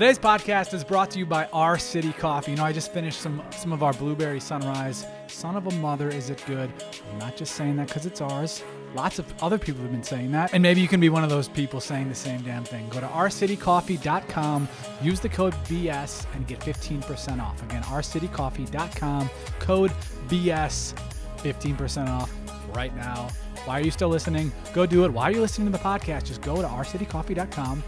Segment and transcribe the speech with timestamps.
[0.00, 2.52] Today's podcast is brought to you by Our City Coffee.
[2.52, 5.04] You know, I just finished some some of our blueberry sunrise.
[5.26, 6.72] Son of a mother, is it good?
[7.12, 8.64] I'm not just saying that because it's ours.
[8.94, 10.54] Lots of other people have been saying that.
[10.54, 12.88] And maybe you can be one of those people saying the same damn thing.
[12.88, 14.68] Go to ourcitycoffee.com,
[15.02, 17.62] use the code BS, and get 15% off.
[17.62, 19.28] Again, ourcitycoffee.com,
[19.58, 19.90] code
[20.28, 20.94] BS,
[21.42, 22.32] 15% off
[22.74, 23.28] right now.
[23.66, 24.50] Why are you still listening?
[24.72, 25.12] Go do it.
[25.12, 26.24] Why are you listening to the podcast?
[26.24, 27.84] Just go to ourcitycoffee.com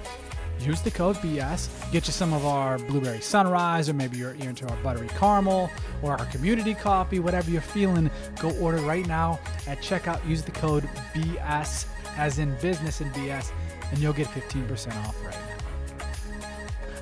[0.62, 4.66] use the code BS, get you some of our blueberry sunrise, or maybe you're, into
[4.68, 5.70] our buttery caramel
[6.02, 8.10] or our community coffee, whatever you're feeling.
[8.40, 10.26] Go order right now at checkout.
[10.26, 10.84] Use the code
[11.14, 11.86] BS
[12.16, 13.52] as in business and BS,
[13.90, 15.51] and you'll get 15% off right now.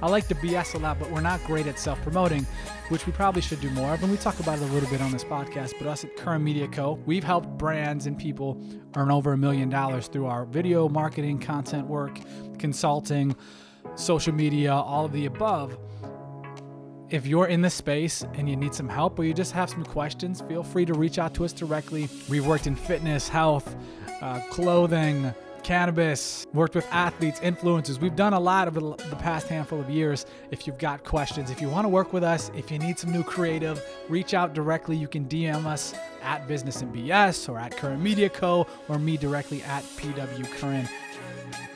[0.03, 2.47] I like the BS a lot, but we're not great at self promoting,
[2.89, 4.03] which we probably should do more of.
[4.03, 5.75] And we talk about it a little bit on this podcast.
[5.79, 8.61] But us at Current Media Co., we've helped brands and people
[8.97, 12.19] earn over a million dollars through our video marketing, content work,
[12.59, 13.37] consulting,
[13.95, 15.79] social media, all of the above.
[17.11, 19.85] If you're in this space and you need some help or you just have some
[19.85, 22.09] questions, feel free to reach out to us directly.
[22.29, 23.75] We've worked in fitness, health,
[24.23, 28.01] uh, clothing, cannabis, worked with athletes, influencers.
[28.01, 30.27] We've done a lot over the past handful of years.
[30.51, 33.13] If you've got questions, if you want to work with us, if you need some
[33.13, 34.97] new creative, reach out directly.
[34.97, 38.67] You can DM us at Business and BS or at Current Media Co.
[38.89, 40.89] or me directly at PW Current.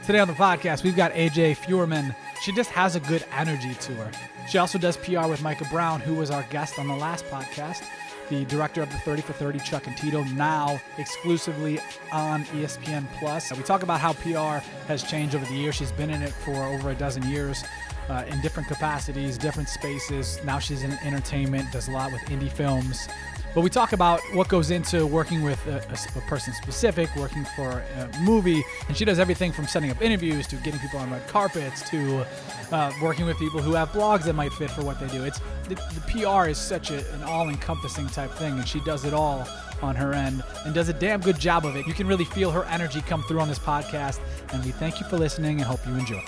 [0.06, 2.14] Today on the podcast, we've got AJ Fuhrman.
[2.42, 4.10] She just has a good energy to her.
[4.50, 7.82] She also does PR with Micah Brown, who was our guest on the last podcast,
[8.28, 11.80] the director of the 30 for 30, Chuck and Tito, now exclusively
[12.12, 13.52] on ESPN Plus.
[13.52, 15.74] We talk about how PR has changed over the years.
[15.74, 17.64] She's been in it for over a dozen years.
[18.06, 20.38] Uh, in different capacities, different spaces.
[20.44, 23.08] Now she's in entertainment, does a lot with indie films.
[23.54, 27.44] But we talk about what goes into working with a, a, a, person specific, working
[27.54, 31.08] for a movie, and she does everything from setting up interviews to getting people on
[31.10, 32.26] red carpets to
[32.72, 35.22] uh, working with people who have blogs that might fit for what they do.
[35.22, 39.14] It's the, the PR is such a, an all-encompassing type thing, and she does it
[39.14, 39.46] all
[39.82, 41.86] on her end and does a damn good job of it.
[41.86, 44.18] You can really feel her energy come through on this podcast,
[44.52, 46.24] and we thank you for listening and hope you enjoy.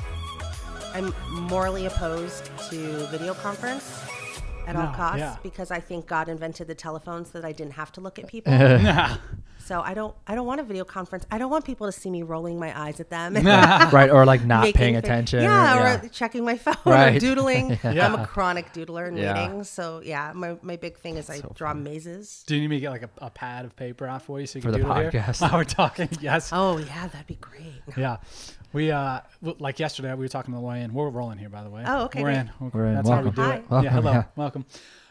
[0.94, 4.06] I'm morally opposed to video conference
[4.66, 5.36] at all costs yeah.
[5.42, 8.26] because I think God invented the telephone so that I didn't have to look at
[8.26, 8.52] people.
[9.64, 11.26] so I don't I don't want a video conference.
[11.30, 13.34] I don't want people to see me rolling my eyes at them.
[13.92, 17.20] right or like not paying fa- attention Yeah, or checking my phone or Right.
[17.20, 17.78] doodling.
[17.82, 18.06] Yeah.
[18.06, 19.34] I'm a chronic doodler in Yeah.
[19.34, 19.68] meetings.
[19.68, 22.44] So yeah, my, my big thing is I draw mazes.
[22.46, 24.46] Do you need me to get like a, a pad of paper out for you
[24.46, 25.40] so you For can the do it here podcast.
[25.40, 26.08] while we're talking?
[26.20, 26.50] Yes.
[26.52, 27.82] Oh yeah, that'd be great.
[27.96, 28.16] Yeah.
[28.76, 29.20] We uh
[29.58, 30.92] like yesterday we were talking on the way in.
[30.92, 31.82] We're rolling here by the way.
[31.86, 32.36] Oh, okay, We're great.
[32.40, 32.70] in.
[32.74, 32.94] We're in.
[32.96, 33.24] That's Welcome.
[33.24, 33.56] how we do Hi.
[33.56, 33.70] it.
[33.70, 34.12] Welcome, yeah, hello.
[34.12, 34.24] yeah.
[34.36, 34.66] Welcome.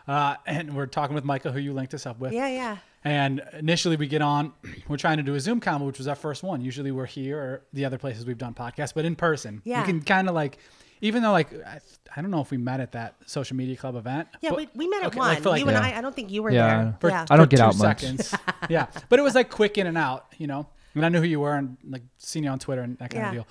[0.07, 2.31] Uh and we're talking with Micah who you linked us up with.
[2.31, 2.77] Yeah, yeah.
[3.03, 4.53] And initially we get on,
[4.87, 6.61] we're trying to do a Zoom combo, which was our first one.
[6.61, 9.63] Usually we're here or the other places we've done podcasts, but in person.
[9.65, 10.59] yeah, You can kind of like
[11.01, 11.79] even though like I,
[12.15, 14.27] I don't know if we met at that social media club event.
[14.41, 15.27] Yeah, but- we, we met at okay, one.
[15.33, 15.95] like, like, you and Yeah.
[15.95, 16.67] I, I don't think you were Yeah.
[16.83, 16.97] there.
[16.99, 17.25] for, yeah.
[17.31, 18.01] I don't get two out much.
[18.01, 18.35] seconds.
[18.69, 20.67] yeah, but it was like quick in and out, you know.
[20.95, 23.21] And I knew who you were and like seen you on Twitter and that kind
[23.23, 23.27] Yeah.
[23.27, 23.47] of deal.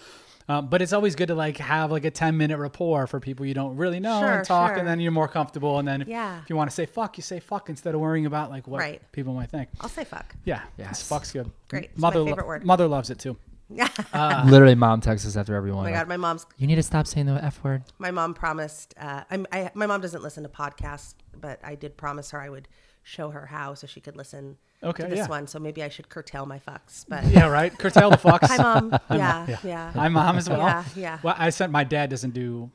[0.47, 3.47] Um, but it's always good to like have like a ten minute rapport for people
[3.47, 4.79] you don't really know Sure, and talk, sure.
[4.79, 5.79] and then you're more comfortable.
[5.79, 6.41] And then if, Yeah.
[6.43, 8.81] if you want to say fuck, you say fuck instead of worrying about like what
[8.81, 9.01] Right.
[9.13, 9.71] people might think.
[9.81, 10.35] I'll say fuck.
[10.45, 10.87] Yeah, Yes.
[10.89, 11.09] yes.
[11.09, 11.51] fuck's good.
[11.69, 11.85] Great.
[11.85, 12.65] It's my Mother, lo- word.
[12.65, 13.37] mother loves it too.
[13.71, 13.89] Yeah.
[14.47, 15.87] Literally, mom texts us after everyone.
[15.87, 17.83] Oh my god, my mom's you need to stop saying the f word.
[17.99, 18.93] my mom promised.
[19.01, 22.51] Uh, I'm, I, my mom doesn't listen to podcasts, but I did promise her I
[22.51, 22.69] would
[23.05, 25.27] show her how so she could listen Okay, to this yeah.
[25.29, 25.47] one.
[25.47, 27.05] So maybe I should curtail my fucks.
[27.09, 27.77] But Yeah, right.
[27.79, 28.49] Curtail the fucks.
[28.49, 28.99] hi, mom.
[29.11, 30.59] Yeah, yeah, Hi, mom, as well.
[30.59, 31.19] Yeah, yeah.
[31.23, 32.71] Well, I sent my dad doesn't do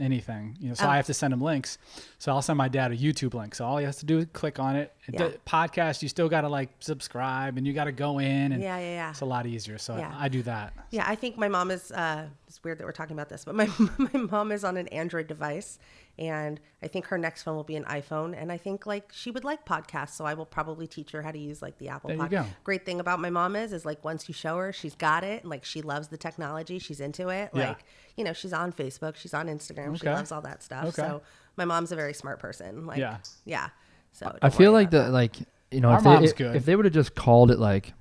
[0.00, 0.90] anything, you know, so Oh.
[0.90, 1.76] I have to send him links.
[2.18, 3.54] So I'll send my dad a YouTube link.
[3.54, 4.92] So all he has to do is click on it.
[5.12, 5.30] Yeah.
[5.46, 8.78] podcast, you still got to like subscribe and you got to go in, and Yeah,
[8.78, 9.10] yeah, yeah.
[9.10, 9.78] it's a lot easier.
[9.78, 10.14] So Yeah.
[10.16, 10.72] I do that.
[10.90, 11.90] Yeah, I think my mom is.
[11.90, 13.68] Uh, it's weird that we're talking about this, but my
[13.98, 15.78] my mom is on an Android device,
[16.18, 18.34] and I think her next phone will be an iPhone.
[18.36, 21.30] And I think like she would like podcasts, so I will probably teach her how
[21.30, 22.08] to use like the Apple.
[22.08, 22.44] There you go.
[22.64, 25.42] Great thing about my mom is, is like once you show her, she's got it,
[25.42, 27.50] and like she loves the technology, she's into it.
[27.54, 27.68] Yeah.
[27.68, 27.84] Like
[28.16, 30.86] you know, she's on Facebook, she's on Instagram, she loves all that stuff.
[30.86, 31.02] Okay.
[31.02, 31.22] So
[31.56, 32.86] my mom's a very smart person.
[32.86, 33.18] Like Yeah.
[33.44, 33.68] yeah.
[34.12, 35.36] So I feel like about the like
[35.70, 36.56] you know Our if they, mom's if, good.
[36.56, 37.92] if they would have just called it like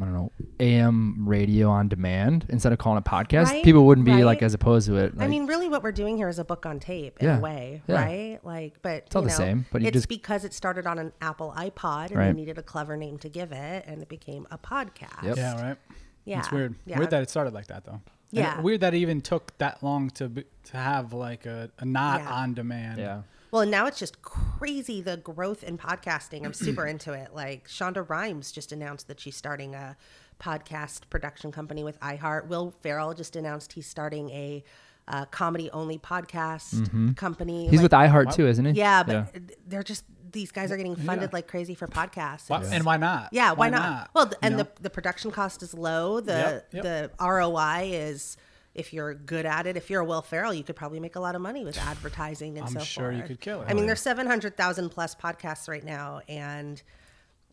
[0.00, 4.04] I don't know AM radio on demand instead of calling it podcast, Right, people wouldn't
[4.06, 4.24] be right.
[4.24, 5.12] like as opposed to it.
[5.18, 7.40] I mean, really, what we're doing here is a book on tape in Yeah, a
[7.40, 7.94] way, yeah.
[8.02, 8.38] right?
[8.42, 10.98] Like, but it's all you the same, but you it's just- because it started on
[10.98, 12.26] an Apple iPod, and Right.
[12.28, 15.22] they needed a clever name to give it, and it became a podcast.
[15.24, 15.36] Yep.
[15.36, 15.76] Yeah, right.
[16.24, 16.74] Yeah, It's weird.
[16.86, 16.98] Yeah.
[16.98, 17.92] Weird that it started like that though.
[17.94, 18.00] And
[18.30, 18.60] Yeah.
[18.62, 22.20] weird that it even took that long to be, to have like a, a not
[22.22, 22.32] Yeah.
[22.32, 22.98] on demand.
[22.98, 23.22] yeah.
[23.52, 26.44] Well, now it's just crazy the growth in podcasting.
[26.46, 27.34] I'm super into it.
[27.34, 29.96] Like Shonda Rhimes just announced that she's starting a
[30.40, 32.46] podcast production company with iHeart.
[32.48, 34.64] Will Ferrell just announced he's starting a
[35.06, 37.64] uh, comedy only podcast company.
[37.64, 37.70] Mm-hmm.
[37.70, 38.72] He's like- with iHeart too, isn't he?
[38.72, 39.28] yeah, but
[39.66, 41.34] they're just these guys are getting funded Yeah.
[41.36, 42.48] like crazy for podcasts.
[42.48, 43.28] Why- It's- And why not?
[43.32, 44.08] yeah, why, not?
[44.14, 44.62] Well, th- and You know?
[44.76, 46.20] the the production cost is low.
[46.20, 46.82] The Yep, yep.
[46.84, 48.38] the ROI is
[48.74, 49.76] if you're good at it.
[49.76, 52.56] If you're a Will Ferrell, you could probably make a lot of money with advertising
[52.58, 52.76] and so forth.
[52.76, 53.66] I'm so sure you could kill it.
[53.68, 56.82] I mean, there's 700,000 plus podcasts right now, and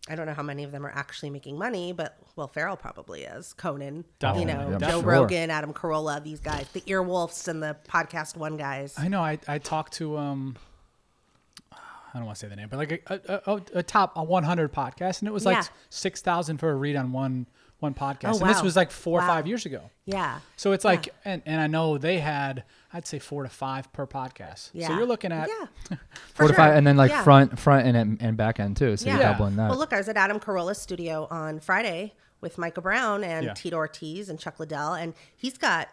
[0.09, 3.23] I don't know how many of them are actually making money, but Will Ferrell probably
[3.23, 3.53] is.
[3.53, 4.53] Conan, Definitely.
[4.53, 5.11] you know, Yeah, Joe sure.
[5.11, 8.95] Rogan, Adam Carolla, these guys, the Earwolves and the Podcast One guys.
[8.97, 9.21] I know.
[9.21, 10.55] I, I talked to um,
[11.71, 14.23] I don't want to say the name, but like a, a, a, a top a
[14.23, 15.63] 100 podcast, and it was like Yeah.
[15.89, 17.45] six thousand for a read on one
[17.79, 19.89] one podcast, Oh, and this was like four or five years ago.
[20.05, 20.39] yeah.
[20.57, 24.05] So it's like, and, and I know they had, I'd say four to five per
[24.05, 24.71] podcast.
[24.73, 24.87] Yeah.
[24.87, 25.97] So you're looking at, yeah,
[26.33, 27.23] Four to For five, and then like Yeah.
[27.23, 28.97] front, front, and and back end too.
[28.97, 29.69] So you're doubling that.
[29.69, 33.53] Well, look, I was at Adam Carolla's studio on Friday with Micah Brown and Yeah.
[33.53, 35.87] Tito Ortiz and Chuck Liddell, and he's got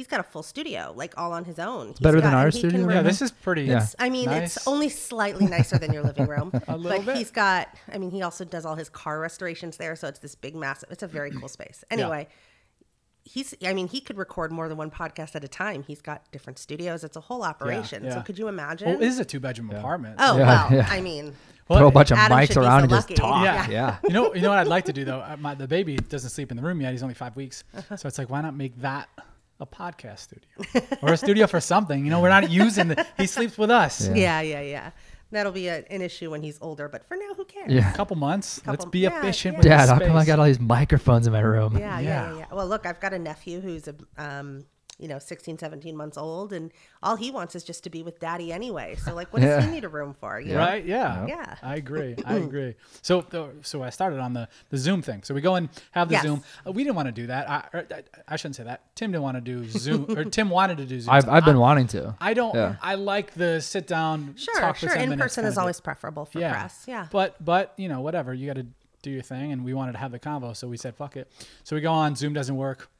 [0.00, 1.88] he's got a full studio, like all on his own.
[1.88, 3.64] He's better than our and he can studio, yeah, this is pretty.
[3.64, 3.86] Yeah.
[3.98, 4.56] I mean, nice.
[4.56, 6.50] it's only slightly nicer than your living room.
[6.68, 7.16] A little but bit.
[7.18, 9.94] he's got, I mean, he also does all his car restorations there.
[9.96, 11.84] So it's this big, massive, it's a very cool space.
[11.90, 12.28] Anyway,
[13.24, 15.82] he's, I mean, he could record more than one podcast at a time.
[15.82, 17.04] He's got different studios.
[17.04, 18.02] It's a whole operation.
[18.04, 18.14] yeah.
[18.14, 18.88] So could you imagine?
[18.88, 20.16] Well, it is a two bedroom apartment.
[20.18, 20.86] oh, Yeah, well, yeah.
[20.88, 21.34] I mean,
[21.66, 23.44] Throw a bunch of Adam mics around so and just talk.
[23.44, 23.68] Yeah.
[23.70, 23.96] Yeah.
[24.02, 25.20] you know, you know what I'd like to do though.
[25.20, 26.92] Uh, My, the baby doesn't sleep in the room yet.
[26.92, 27.96] He's only five weeks, Uh-huh.
[27.98, 29.08] so it's like, why not make that
[29.60, 32.04] a podcast studio or a studio for something?
[32.04, 33.06] You know, we're not using the.
[33.16, 34.08] He sleeps with us.
[34.08, 34.90] yeah, yeah, yeah.
[35.32, 37.70] That'll be a, an issue when he's older, but for now, who cares?
[37.70, 37.92] Yeah.
[37.92, 38.60] A couple months.
[38.66, 39.54] Let's be yeah, efficient.
[39.54, 39.58] yeah.
[39.58, 41.78] with Dad, how come I got all these microphones in my room?
[41.78, 42.32] Yeah, yeah, Yeah.
[42.32, 42.44] yeah, yeah.
[42.52, 44.64] Well, look, I've got a nephew who's a, um,
[45.00, 46.70] you know, 16, 17 months old, and
[47.02, 48.96] all he wants is just to be with daddy anyway.
[48.96, 50.38] So, like, what does he need a room for?
[50.40, 50.58] You know?
[50.58, 50.84] Right?
[50.84, 51.26] Yeah.
[51.26, 51.56] Yeah.
[51.62, 52.14] I agree.
[52.26, 52.74] I agree.
[53.02, 53.24] So,
[53.62, 55.22] so I started on the the Zoom thing.
[55.22, 56.22] So we go and have the Yes.
[56.24, 56.44] Zoom.
[56.66, 57.48] Uh, we didn't want to do that.
[57.48, 58.94] I, or, I, I shouldn't say that.
[58.94, 61.14] Tim didn't want to do Zoom, or Tim wanted to do Zoom.
[61.14, 62.14] I've, I've been I, wanting to.
[62.20, 62.54] I don't.
[62.54, 62.76] Yeah.
[62.82, 64.34] I like the sit down.
[64.36, 64.94] Sure, talk sure.
[64.94, 66.52] In person is always preferable for yeah.
[66.52, 66.84] press.
[66.86, 67.06] Yeah.
[67.10, 68.66] But but you know whatever you got to
[69.02, 71.30] do your thing, and we wanted to have the convo, so we said fuck it.
[71.64, 72.16] So we go on.
[72.16, 72.90] Zoom doesn't work.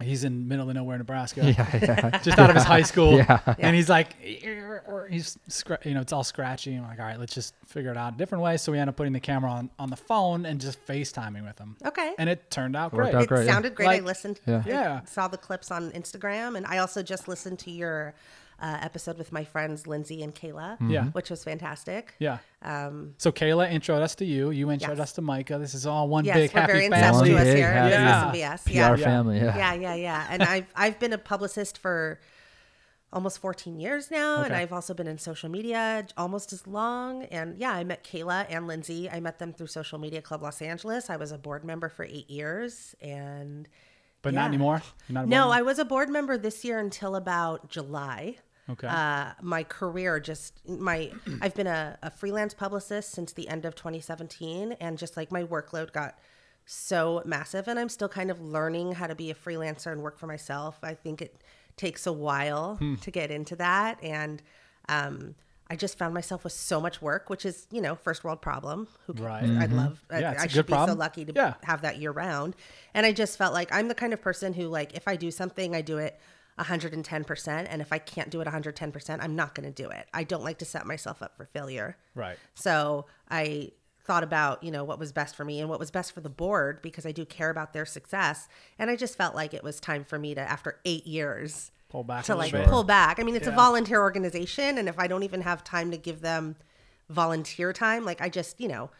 [0.00, 1.40] He's in middle of nowhere, Nebraska.
[1.44, 2.18] Yeah, yeah.
[2.22, 3.16] just out of his high school.
[3.16, 3.40] Yeah.
[3.58, 6.74] And he's like, he's, scra- you know, it's all scratchy.
[6.76, 8.56] I'm like, all right, let's just figure it out a different way.
[8.58, 11.58] So we end up putting the camera on, on the phone and just FaceTiming with
[11.58, 11.76] him.
[11.84, 12.14] Okay.
[12.18, 13.14] And it turned out Worked great.
[13.16, 13.52] out it great, yeah.
[13.52, 13.86] sounded great.
[13.86, 14.40] Like- I listened.
[14.46, 14.62] Yeah.
[14.64, 15.00] I Yeah.
[15.04, 18.14] saw the clips on Instagram, and I also just listened to your
[18.60, 20.76] uh, episode with my friends Lindsay and Kayla.
[20.90, 21.04] Yeah.
[21.12, 22.14] Which was fantastic.
[22.18, 22.38] Yeah.
[22.62, 24.50] Um, So Kayla introed us to you.
[24.50, 25.00] You introed Yes.
[25.00, 25.58] us to Micah.
[25.58, 27.08] This is all one yes, big we're happy very family.
[27.30, 27.72] incestuous Big here.
[27.72, 28.56] happy- at Yeah.
[28.56, 28.64] SMBS.
[28.64, 28.96] PR Yeah.
[28.96, 29.36] family.
[29.38, 29.56] Yeah.
[29.56, 30.26] yeah, yeah, yeah.
[30.30, 32.18] And I've I've been a publicist for
[33.10, 37.22] almost 14 years now, and I've also been in social media almost as long.
[37.24, 39.08] And yeah, I met Kayla and Lindsay.
[39.08, 41.08] I met them through Social Media Club Los Angeles.
[41.08, 43.66] I was a board member for eight years, and
[44.20, 44.40] But Yeah.
[44.40, 44.82] not anymore.
[45.08, 48.38] Not no, board I was a board member this year until about July.
[48.70, 48.86] Okay.
[48.86, 51.10] Uh, my career just my
[51.40, 55.42] I've been a, a freelance publicist since the end of 2017, and just like my
[55.44, 56.18] workload got
[56.66, 60.18] so massive, and I'm still kind of learning how to be a freelancer and work
[60.18, 60.78] for myself.
[60.82, 61.40] I think it
[61.76, 62.96] takes a while Hmm.
[62.96, 64.42] to get into that, and
[64.88, 65.34] um,
[65.70, 68.86] I just found myself with so much work, which is you know first world problem.
[69.06, 69.44] Who can, Right.
[69.44, 70.04] I love.
[70.10, 71.54] I- Yeah, I, a should be so lucky to Yeah.
[71.64, 72.54] have that year round.
[72.92, 75.30] And I just felt like I'm the kind of person who like if I do
[75.30, 76.20] something, I do it
[76.58, 77.66] 110%.
[77.68, 80.06] And if I can't do it 110%, I'm not going to do it.
[80.12, 81.96] I don't like to set myself up for failure.
[82.14, 82.36] Right.
[82.54, 83.72] So I
[84.04, 86.30] thought about, you know, what was best for me and what was best for the
[86.30, 88.48] board because I do care about their success.
[88.78, 92.04] And I just felt like it was time for me to, after eight years, Pull
[92.04, 92.68] back to like bit.
[92.68, 93.18] pull back.
[93.18, 96.20] I mean, it's a volunteer organization, and if I don't even have time to give
[96.20, 96.56] them
[97.08, 98.90] volunteer time, like I just, you know,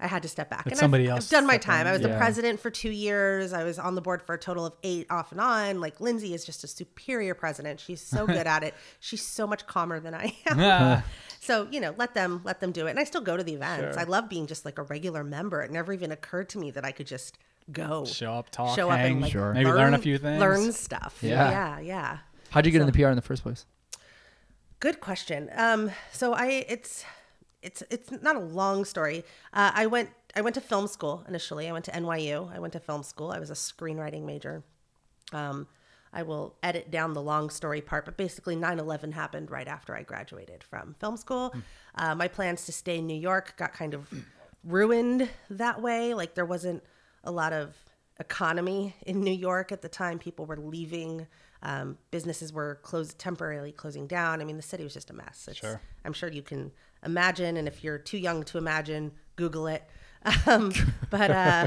[0.00, 0.66] I had to step back.
[0.66, 1.82] Let and somebody I've, else I've done my time.
[1.82, 1.86] in.
[1.88, 3.52] I was the president for two years.
[3.52, 5.80] I was on the board for a total of eight, off and on.
[5.80, 7.80] Like Lindsay is just a superior president.
[7.80, 8.74] She's so good at it.
[9.00, 11.02] She's so much calmer than I am.
[11.40, 12.90] So you know, let them let them do it.
[12.90, 13.94] And I still go to the events.
[13.94, 14.00] Sure.
[14.00, 15.62] I love being just like a regular member.
[15.62, 17.38] It never even occurred to me that I could just
[17.72, 19.52] go show up, talk, show up and like Sure.
[19.54, 20.40] maybe learn, a few things.
[20.40, 21.18] learn stuff.
[21.22, 21.50] Yeah.
[21.50, 22.18] yeah, yeah.
[22.50, 23.64] How'd you get in the PR in the first place?
[24.80, 25.50] Good question.
[25.56, 27.04] Um, so I it's
[27.62, 29.24] it's it's not a long story.
[29.52, 31.68] Uh, I went I went to film school initially.
[31.68, 32.54] I went to NYU.
[32.54, 33.30] I went to film school.
[33.30, 34.62] I was a screenwriting major.
[35.32, 35.66] Um,
[36.12, 40.02] I will edit down the long story part, but basically 9/11 happened right after I
[40.02, 41.54] graduated from film school.
[41.94, 44.12] Uh, my plans to stay in New York got kind of
[44.64, 46.14] ruined that way.
[46.14, 46.82] Like there wasn't
[47.24, 47.76] a lot of
[48.18, 50.18] economy in New York at the time.
[50.18, 51.26] People were leaving.
[51.62, 54.40] Um, businesses were closed temporarily closing down.
[54.40, 55.46] I mean, the city was just a mess.
[55.48, 55.80] It's, Sure.
[56.04, 56.72] I'm sure you can
[57.04, 59.84] imagine, and if you're too young to imagine, Google it.
[60.46, 60.72] Um,
[61.10, 61.66] but uh,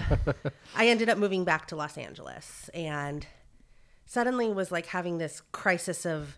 [0.75, 3.25] I ended up moving back to Los Angeles, and
[4.06, 6.38] suddenly was like having this crisis of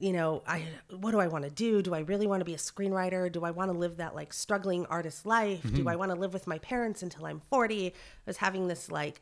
[0.00, 1.82] you know, I what do I want to do?
[1.82, 3.30] Do I really want to be a screenwriter?
[3.30, 5.62] Do I want to live that like struggling artist life?
[5.74, 7.88] Do I want to live with my parents until I'm 40?
[7.88, 7.92] I
[8.26, 9.20] was having this like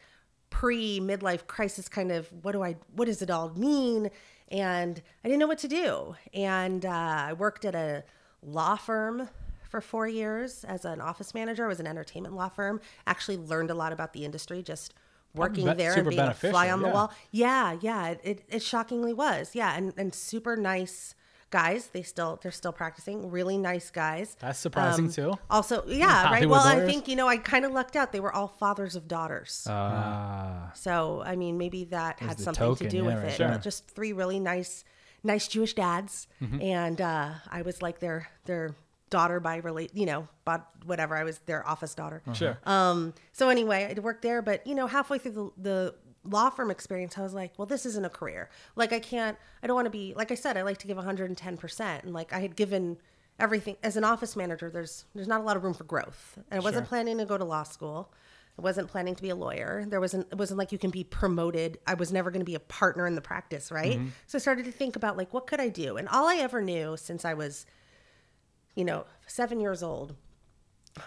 [0.50, 4.10] pre midlife crisis kind of what do I what does it all mean?
[4.50, 6.14] And I didn't know what to do.
[6.32, 8.04] And uh, I worked at a
[8.42, 9.28] law firm
[9.68, 11.64] for four years as an office manager.
[11.64, 12.80] I was an entertainment law firm.
[13.06, 14.94] Actually learned a lot about the industry just
[15.34, 17.12] working be- there and being a fly on the wall.
[17.30, 19.54] Yeah, yeah, it, it, it shockingly was.
[19.54, 21.14] Yeah, and, and super nice
[21.50, 21.88] guys.
[21.88, 23.30] They still they're still practicing.
[23.30, 24.36] Really nice guys.
[24.40, 25.34] That's surprising, too.
[25.50, 26.48] Also, yeah, right.
[26.48, 28.12] Well, I think you know I kind of lucked out.
[28.12, 29.66] They were all fathers of daughters.
[29.68, 30.70] Ah.
[30.74, 33.48] So I mean, maybe that had something token, to do yeah, with right it.
[33.52, 34.84] But just three really nice,
[35.24, 36.62] nice Jewish dads, Mm-hmm.
[36.62, 38.74] and uh, I was like their their
[39.10, 41.16] daughter by relate, you know, but whatever.
[41.16, 42.22] I was their office daughter.
[42.34, 42.58] Sure.
[42.64, 43.14] Um.
[43.32, 45.94] So anyway, I worked there, but you know, halfway through the, the
[46.24, 48.50] law firm experience, I was like, well, this isn't a career.
[48.76, 49.36] Like, I can't.
[49.62, 50.12] I don't want to be.
[50.14, 52.98] Like I said, I like to give 110 percent, and like I had given
[53.40, 54.68] everything as an office manager.
[54.68, 57.38] There's there's not a lot of room for growth, and I wasn't planning to go
[57.38, 58.12] to law school.
[58.58, 59.84] I wasn't planning to be a lawyer.
[59.86, 61.78] There wasn't it wasn't like you can be promoted.
[61.86, 63.98] I was never going to be a partner in the practice, right?
[63.98, 64.08] Mm-hmm.
[64.26, 65.96] So I started to think about like what could I do?
[65.96, 67.66] And all I ever knew since I was
[68.74, 70.14] you know, 7 years old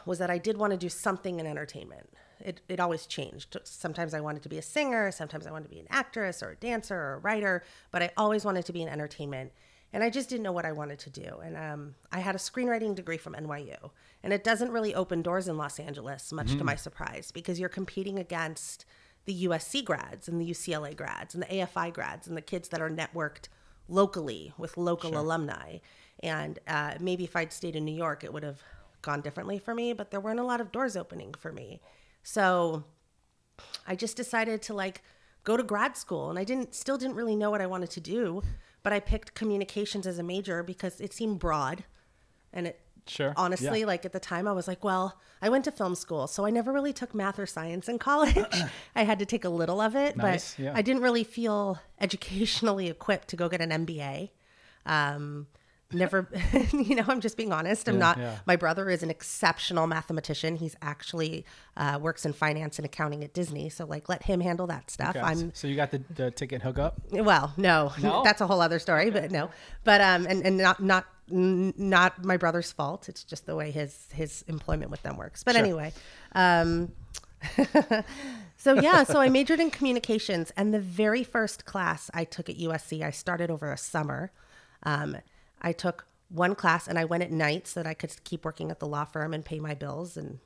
[0.06, 2.10] was that I did want to do something in entertainment.
[2.40, 3.58] It it always changed.
[3.64, 6.52] Sometimes I wanted to be a singer, sometimes I wanted to be an actress or
[6.52, 9.52] a dancer or a writer, but I always wanted to be in entertainment.
[9.94, 11.40] And I just didn't know what I wanted to do.
[11.44, 13.92] And um, I had a screenwriting degree from NYU.
[14.24, 17.70] And it doesn't really open doors in Los Angeles, much to my surprise, because you're
[17.70, 18.86] competing against
[19.26, 22.82] the USC grads and the UCLA grads and the AFI grads and the kids that
[22.82, 23.50] are networked
[23.88, 25.78] locally with local alumni.
[26.22, 28.62] And uh, maybe if I'd stayed in New York, it would have
[29.02, 31.82] gone differently for me, but there weren't a lot of doors opening for me.
[32.24, 32.84] So
[33.88, 35.02] I just decided to like
[35.44, 38.00] go to grad school and I didn't still didn't really know what I wanted to
[38.00, 38.44] do,
[38.84, 41.84] but I picked communications as a major because it seemed broad
[42.54, 43.34] and it Sure.
[43.36, 43.88] honestly Yeah.
[43.88, 46.52] like at the time I was like, well, I went to film school, so I
[46.52, 48.36] never really took math or science in college.
[48.96, 50.72] I had to take a little of it, Nice, but yeah.
[50.76, 54.30] I didn't really feel educationally equipped to go get an MBA.
[54.86, 55.48] Um
[55.94, 56.28] never
[56.72, 58.38] you know i'm just being honest i'm not yeah.
[58.46, 61.46] my brother is an exceptional mathematician he's actually
[61.78, 65.16] uh, works in finance and accounting at disney so like let him handle that stuff
[65.16, 65.20] Okay.
[65.20, 67.00] i'm so you got the, the ticket hookup?
[67.12, 68.22] well no, No?
[68.24, 69.50] that's a whole other story but no
[69.84, 74.08] but um and, and not not not my brother's fault it's just the way his
[74.14, 75.64] his employment with them works but Sure.
[75.64, 75.94] anyway
[76.34, 76.92] um
[78.58, 82.58] so yeah so i majored in communications and the very first class i took at
[82.58, 84.32] usc i started over a summer
[84.84, 85.16] um,
[85.62, 88.72] i took one class and i went at night so that i could keep working
[88.72, 90.40] at the law firm and pay my bills and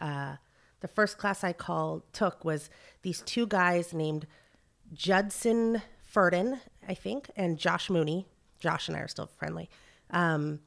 [0.00, 0.36] uh,
[0.80, 2.68] the first class I called took was
[3.02, 4.26] these two guys named
[4.92, 8.26] Judson Furden, I think, and Josh Mooney.
[8.60, 9.68] Josh and I are still friendly.
[10.10, 10.60] Um,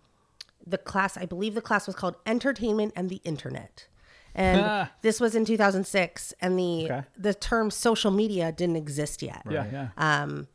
[0.66, 3.88] the class, I believe, the class was called Entertainment and the Internet,
[4.36, 4.92] and Ah.
[5.02, 7.04] this was in 2006, and the Okay.
[7.18, 9.44] the term social media didn't exist yet.
[9.50, 9.90] Yeah, yeah.
[9.96, 10.48] Um,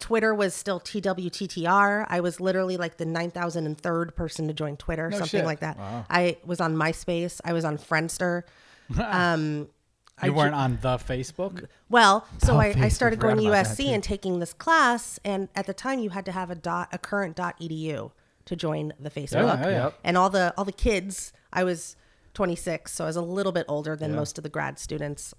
[0.00, 2.06] Twitter was still TWTTR.
[2.08, 5.44] I was literally like the 9,003rd person to join Twitter, No something shit.
[5.46, 5.78] like that.
[6.10, 7.40] I was on MySpace.
[7.44, 8.42] I was on Friendster.
[9.04, 9.68] um,
[10.22, 11.66] you weren't on the Facebook?
[11.88, 14.52] well, so Oh, I, I started going to forgot about that, USC and taking this
[14.52, 18.10] class, and at the time you had to have a dot a current dot edu
[18.46, 19.62] to join the Facebook.
[19.62, 19.90] yeah, yeah.
[20.04, 21.96] And all the all the kids, I was
[22.34, 25.32] 26, so I was a little bit older than most of the grad students,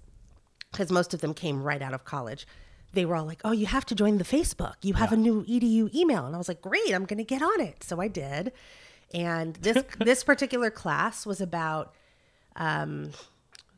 [0.70, 2.46] because most of them came right out of college.
[2.92, 4.74] They were all like, "Oh, you have to join the Facebook.
[4.82, 7.42] You have a new edu email," and I was like, "Great, I'm going to get
[7.42, 8.52] on it." So I did,
[9.14, 11.94] and this this particular class was about
[12.56, 13.12] um,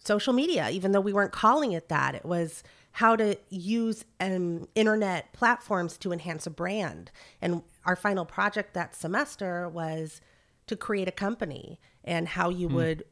[0.02, 2.14] social media, even though we weren't calling it that.
[2.14, 7.10] It was how to use um, internet platforms to enhance a brand.
[7.42, 10.20] And our final project that semester was
[10.68, 13.02] to create a company and how you would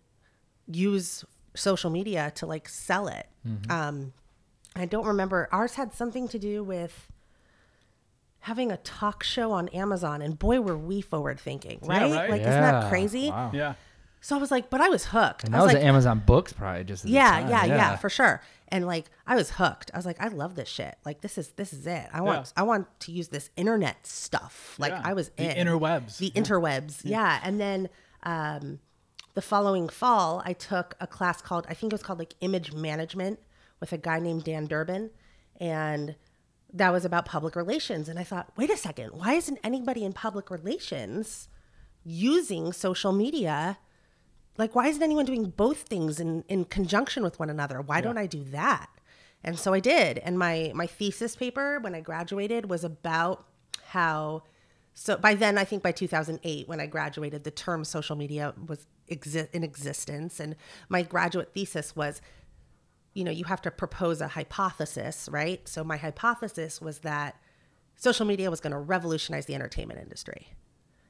[0.69, 3.27] use social media to like sell it.
[3.71, 4.13] Um,
[4.75, 5.49] I don't remember.
[5.53, 7.09] Ours had something to do with
[8.41, 12.11] having a talk show on Amazon, and boy, were we forward thinking, right?
[12.11, 12.31] right.
[12.31, 13.31] Like, isn't that crazy?
[13.31, 13.51] Wow.
[13.55, 13.75] Yeah.
[14.21, 15.45] So I was like, but I was hooked.
[15.45, 17.05] And I that was like, at Amazon Books, probably just.
[17.05, 17.49] At the yeah, time.
[17.49, 18.41] yeah, yeah, for sure.
[18.69, 19.91] And like, I was hooked.
[19.93, 20.97] I was like, I love this shit.
[21.05, 22.07] Like, this is this is it.
[22.13, 22.61] I want Yeah.
[22.61, 24.77] I want to use this internet stuff.
[24.79, 25.03] Like, Yeah.
[25.05, 26.19] I was The in interwebs.
[26.19, 27.01] the interwebs.
[27.05, 27.41] Yeah.
[27.43, 27.89] And then
[28.23, 28.79] um,
[29.35, 32.73] the following fall, I took a class called I think it was called like image
[32.73, 33.41] management
[33.83, 35.11] with a guy named Dan Durbin,
[35.59, 36.15] and
[36.73, 38.09] that was about public relations.
[38.09, 41.49] And I thought, wait a second, why isn't anybody in public relations
[42.05, 43.79] using social media?
[44.57, 47.81] Like, why isn't anyone doing both things in, in conjunction with one another?
[47.81, 48.89] Why don't I do that?
[49.43, 50.19] And so I did.
[50.19, 53.45] And my my thesis paper when I graduated was about
[53.87, 54.45] how
[54.95, 58.87] so by then I think by 2008 when I graduated the term social media was
[59.11, 60.55] exi- in existence and
[60.89, 62.23] my graduate thesis was
[63.15, 65.67] you know, you have to propose a hypothesis, right?
[65.69, 67.37] So my hypothesis was that
[67.97, 70.49] social media was going to revolutionize the entertainment industry.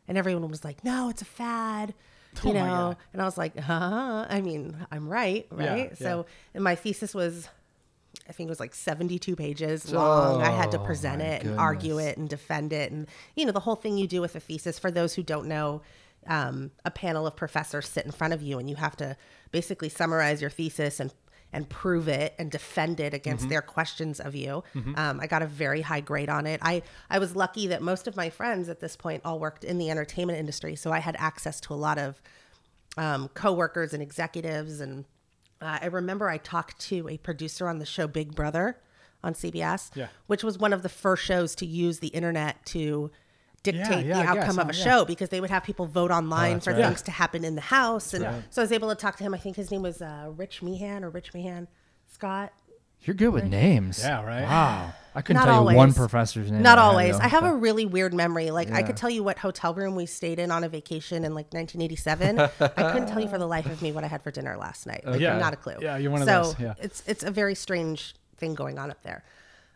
[0.09, 1.94] And everyone was like, "No, it's a fad."
[2.42, 5.90] You Oh know, and I was like, "Huh?" I mean, I'm right, right?
[5.90, 5.94] yeah.
[5.97, 7.49] So, and my thesis was
[8.28, 10.42] I think it was like 72 pages long.
[10.42, 12.92] I had to Oh, present it and argue it and defend it.
[12.92, 13.06] And,
[13.37, 15.80] you know, the whole thing you do with a thesis, for those who don't know,
[16.26, 19.16] um, a panel of professors sit in front of you and you have to
[19.50, 21.12] basically summarize your thesis and
[21.52, 24.64] and prove it and defend it against their questions of you.
[24.97, 26.61] Um, I got a very high grade on it.
[26.62, 29.78] I, I was lucky that most of my friends at this point all worked in
[29.78, 30.76] the entertainment industry.
[30.76, 32.23] So I had access to a lot of
[32.97, 34.80] um, coworkers and executives.
[34.80, 35.04] And
[35.61, 38.78] uh, I remember I talked to a producer on the show Big Brother
[39.25, 40.09] on CBS, Yeah.
[40.26, 43.11] which was one of the first shows to use the internet to
[43.62, 44.85] dictate yeah, the outcome guess, of a Yeah.
[44.85, 46.85] show because they would have people vote online that's for right.
[46.87, 48.12] things to happen in the house.
[48.14, 48.42] And right.
[48.50, 49.35] so I was able to talk to him.
[49.35, 51.69] I think his name was uh, Rich Meehan or Rich Meehan
[52.12, 52.52] Scott.
[53.04, 53.99] You're good with names.
[54.00, 54.42] Yeah, right?
[54.42, 54.92] Wow.
[55.14, 56.62] I couldn't Not tell you one professor's name.
[56.62, 57.19] Not that I always.
[57.19, 58.50] though, I have but- a really weird memory.
[58.50, 61.35] Like I could tell you what hotel room we stayed in on a vacation in
[61.35, 62.38] like 1987.
[62.38, 62.47] I
[62.92, 65.04] couldn't tell you for the life of me what I had for dinner last night.
[65.04, 65.37] Like, Yeah.
[65.38, 65.75] not a clue.
[65.81, 66.75] Yeah, you're one of so those, yeah.
[66.78, 69.25] it's it's a very strange thing going on up there.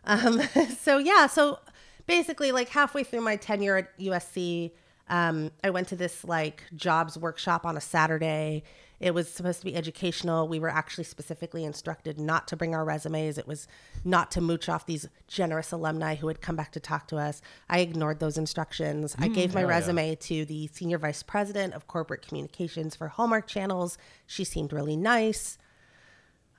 [0.05, 0.41] Um,
[0.79, 1.59] so yeah, so
[2.07, 4.71] basically, like halfway through my tenure at USC,
[5.09, 8.63] um, I went to this like jobs workshop on a Saturday.
[8.99, 10.47] It was supposed to be educational.
[10.47, 13.37] We were actually specifically instructed not to bring our resumes.
[13.37, 13.67] It was
[14.03, 17.41] not to mooch off these generous alumni who had come back to talk to us.
[17.69, 19.15] I ignored those instructions.
[19.19, 19.75] I gave my hell yeah.
[19.75, 23.99] resume to the senior vice president of corporate communications for Hallmark Channels.
[24.25, 25.59] She seemed really nice.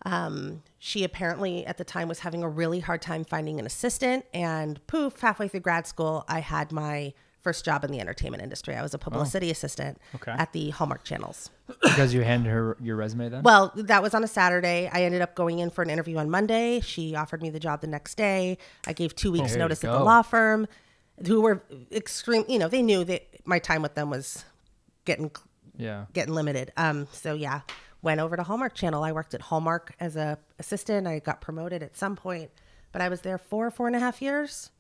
[0.05, 4.25] Um, she apparently at the time was having a really hard time finding an assistant,
[4.33, 8.75] and poof, halfway through grad school, I had my first job in the entertainment industry.
[8.75, 10.33] I was a publicity assistant Okay.
[10.33, 11.51] at the Hallmark channels.
[11.83, 13.43] because you handed her your resume then.
[13.43, 14.91] Well, that was on a Saturday.
[14.93, 16.81] I ended up going in for an interview on Monday.
[16.81, 18.59] She offered me the job the next day.
[18.87, 20.67] I gave two weeks you notice at the law firm,
[21.27, 22.45] who were extreme.
[22.49, 24.45] You know, they knew that my time with them was
[25.05, 25.31] getting
[25.77, 26.07] yeah.
[26.13, 26.73] getting limited.
[26.77, 27.61] Um, so yeah,
[28.09, 29.05] went over to Hallmark Channel.
[29.05, 31.07] I worked at Hallmark as a assistant.
[31.07, 32.51] I got promoted at some point,
[32.91, 34.71] but I was there for four and a half years,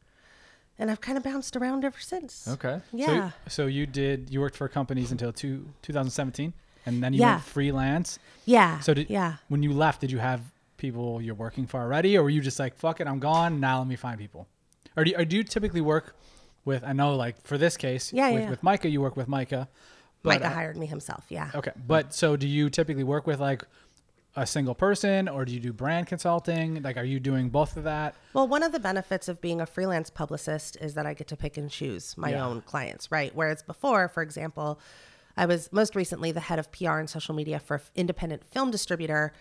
[0.78, 2.48] and I've kind of bounced around ever since.
[2.48, 2.80] Okay.
[2.90, 3.32] Yeah.
[3.44, 6.54] So, so you did, you worked for companies until two, 2017,
[6.86, 7.32] and then you Yeah.
[7.32, 8.18] went freelance.
[8.46, 8.80] yeah.
[8.80, 9.34] So did, yeah.
[9.48, 10.40] when you left, did you have
[10.78, 13.76] people you're working for already, or were you just like, fuck it, I'm gone, now
[13.80, 14.46] let me find people?
[14.96, 16.16] Or do you, or do you typically work
[16.64, 18.50] with, I know like for this case, Yeah, with, yeah.
[18.50, 19.68] with Micah, you work with Micah.
[20.22, 21.24] But, Micah uh, hired me himself.
[21.28, 21.50] Yeah.
[21.54, 21.72] Okay.
[21.86, 23.62] But so do you typically work with like
[24.36, 26.82] a single person or do you do brand consulting?
[26.82, 28.14] Like, are you doing both of that?
[28.34, 31.36] Well, one of the benefits of being a freelance publicist is that I get to
[31.36, 32.46] pick and choose my Yeah.
[32.46, 33.32] own clients, right?
[33.34, 34.78] Whereas before, for example,
[35.36, 38.70] I was most recently the head of PR and social media for an independent film
[38.70, 39.32] distributor.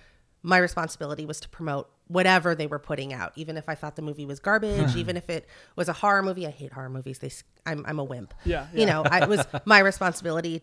[0.44, 4.02] My responsibility was to promote whatever they were putting out, even if I thought the
[4.02, 4.98] movie was garbage, hmm.
[4.98, 6.48] even if it was a horror movie.
[6.48, 7.20] I hate horror movies.
[7.20, 7.32] They,
[7.66, 8.34] I'm, I'm a wimp.
[8.46, 10.62] Yeah, You know, I, it was my responsibility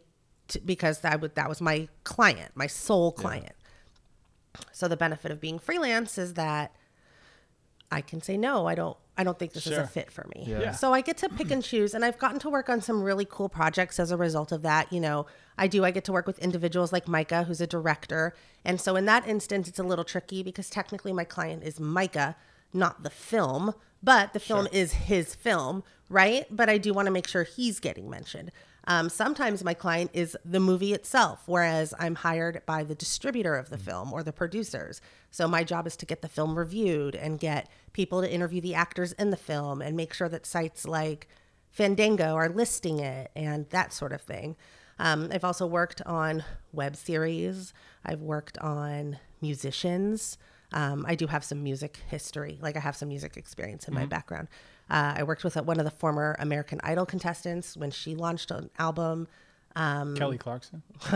[0.49, 3.55] to, because that would that was my client, my sole client.
[4.73, 6.75] So the benefit of being freelance is that
[7.95, 8.67] I can say no.
[8.67, 8.97] I don't.
[9.17, 10.43] I don't think this is a fit for me.
[10.45, 10.61] Yeah.
[10.61, 10.73] Yeah.
[10.73, 13.25] So I get to pick and choose, and I've gotten to work on some really
[13.25, 14.93] cool projects as a result of that.
[14.93, 15.27] You know,
[15.57, 15.85] I do.
[15.85, 19.27] I get to work with individuals like Micah, who's a director, and so in that
[19.29, 22.35] instance, it's a little tricky because technically my client is Micah,
[22.73, 26.47] not the film, but the film is his film, right?
[26.51, 28.51] But I do want to make sure he's getting mentioned.
[28.87, 33.71] Um, sometimes my client is the movie itself, whereas I'm hired by the distributor of
[33.71, 35.01] the film or the producers.
[35.31, 38.75] So my job is to get the film reviewed and get people to interview the
[38.75, 41.29] actors in the film and make sure that sites like
[41.71, 44.57] Fandango are listing it and that sort of thing.
[44.99, 47.73] Um, I've also worked on web series.
[48.05, 50.39] I've worked on musicians.
[50.73, 54.07] Um, I do have some music history, like I have some music experience in my
[54.07, 54.49] background.
[54.91, 58.71] Uh, I worked with one of the former American Idol contestants when she launched an
[58.79, 59.29] album.
[59.77, 60.83] Um, Kelly Clarkson.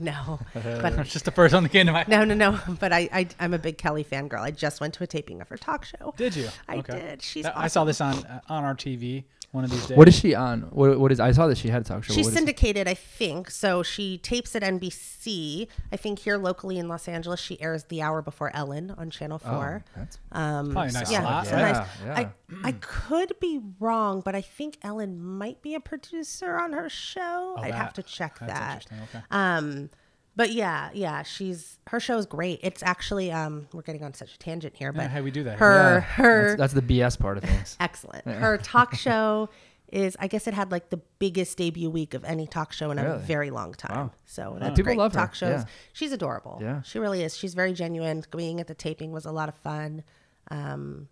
[0.00, 2.58] no, but just the first one that came to my no, no, no.
[2.80, 4.40] But I, I, I'm a big Kelly fangirl.
[4.40, 6.12] I just went to a taping of her talk show.
[6.16, 6.48] Did you?
[6.68, 7.22] I did.
[7.22, 9.96] She's I saw this on uh, on our TV one of these days.
[9.96, 10.62] What is she on?
[10.70, 11.20] What, what is?
[11.20, 12.12] I saw that she had a talk show.
[12.14, 13.50] She's syndicated, I think.
[13.50, 15.68] So she tapes at NBC.
[15.92, 19.40] I think here locally in Los Angeles, she airs the hour before Ellen on Channel
[19.44, 19.84] Oh, Four.
[19.94, 22.28] that's Um, Probably a nice yeah, slot, it's a nice- Yeah, I, yeah.
[22.64, 27.54] I could be wrong, but I think Ellen might be a producer on her show.
[27.56, 28.72] Oh, I'd that- have to check that's that.
[28.84, 29.24] interesting, okay.
[29.30, 29.90] Um,
[30.36, 32.60] but yeah, yeah, she's her show is great.
[32.62, 35.44] It's actually um we're getting on such a tangent here, but Yeah, hey, we do
[35.44, 35.58] that.
[35.58, 37.76] her Yeah, her That's, that's the BS part of things.
[37.80, 38.26] excellent.
[38.26, 39.48] Her talk show
[39.90, 42.98] is I guess it had like the biggest debut week of any talk show in
[42.98, 43.94] a very long time.
[43.96, 44.10] Wow.
[44.24, 44.98] So that's People great.
[44.98, 45.60] love her, talk shows.
[45.60, 45.64] yeah.
[45.92, 46.58] She's adorable.
[46.62, 46.80] Yeah.
[46.82, 47.36] She really is.
[47.36, 48.24] She's very genuine.
[48.34, 50.02] Being at the taping was a lot of fun.
[50.50, 51.08] Um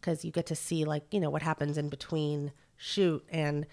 [0.00, 3.66] because you get to see like, you know, what happens in between shoot and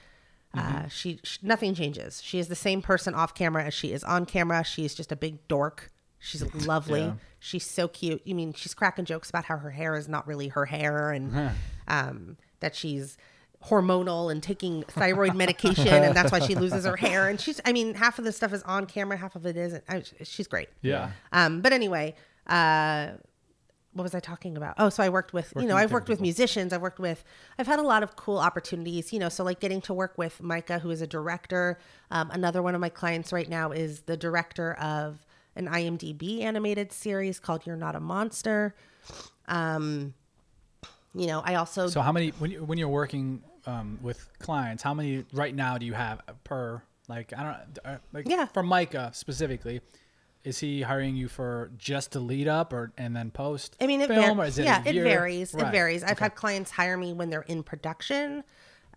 [0.55, 0.75] Mm-hmm.
[0.75, 2.21] uh, she, sh nothing changes.
[2.23, 4.63] She is the same person off camera as she is on camera.
[4.63, 5.91] She is just a big dork.
[6.19, 7.01] She's lovely.
[7.01, 7.13] Yeah.
[7.39, 8.21] She's so cute.
[8.25, 11.51] You mean she's cracking jokes about how her hair is not really her hair and
[11.87, 13.17] um, that she's
[13.63, 17.27] hormonal and taking thyroid medication and that's why she loses her hair.
[17.35, 19.83] And she's, I mean, half of the stuff is on camera, half of it isn't.
[19.89, 20.69] I, she's great.
[20.81, 21.11] Yeah.
[21.31, 22.15] Um, but anyway,
[22.47, 23.11] uh,
[23.95, 24.75] what was I talking about?
[24.77, 26.73] Oh, so I worked with, you know, I've worked different with musicians.
[26.73, 27.23] I've worked with,
[27.57, 30.43] I've had a lot of cool opportunities, you know, so like getting to work with
[30.43, 31.79] Micah, who is a director.
[32.11, 36.91] Um, another one of my clients right now is the director of an IMDb animated
[36.91, 38.75] series called You're Not a Monster.
[39.47, 40.13] Um,
[41.13, 44.83] you know, I also, So how many when you, when you're working um, with clients?
[44.83, 46.81] How many right now do you have per?
[47.07, 48.47] Like I don't uh, like Yeah.
[48.47, 49.79] for Micah specifically.
[50.45, 53.75] Is he hiring you for just to lead up or and then post?
[53.81, 55.53] I mean, it, film var- or is it yeah, it varies.
[55.55, 56.03] It varies.
[56.03, 58.43] I've had clients hire me when they're in production.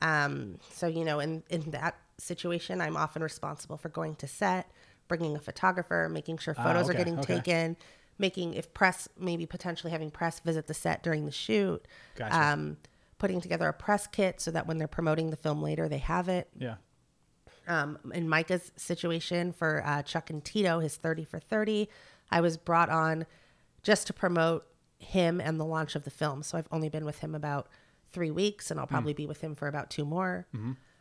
[0.02, 4.70] Um, so you know, in in that situation, I'm often responsible for going to set,
[5.08, 7.34] bringing a photographer, making sure photos Ah, okay, are getting okay.
[7.36, 7.76] taken,
[8.18, 11.84] making if press maybe potentially having press visit the set during the shoot.
[12.14, 12.36] Gotcha.
[12.52, 12.76] Um,
[13.18, 16.28] putting together a press kit so that when they're promoting the film later, they have
[16.28, 16.74] it Yeah.
[17.68, 21.88] Um, in Micah's situation for uh, Chuck and Tito, his 30 for 30,
[22.30, 23.26] I was brought on
[23.82, 24.66] just to promote
[24.98, 26.42] him and the launch of the film.
[26.42, 27.68] So I've only been with him about
[28.10, 30.46] three weeks, and I'll probably be with him for about two more.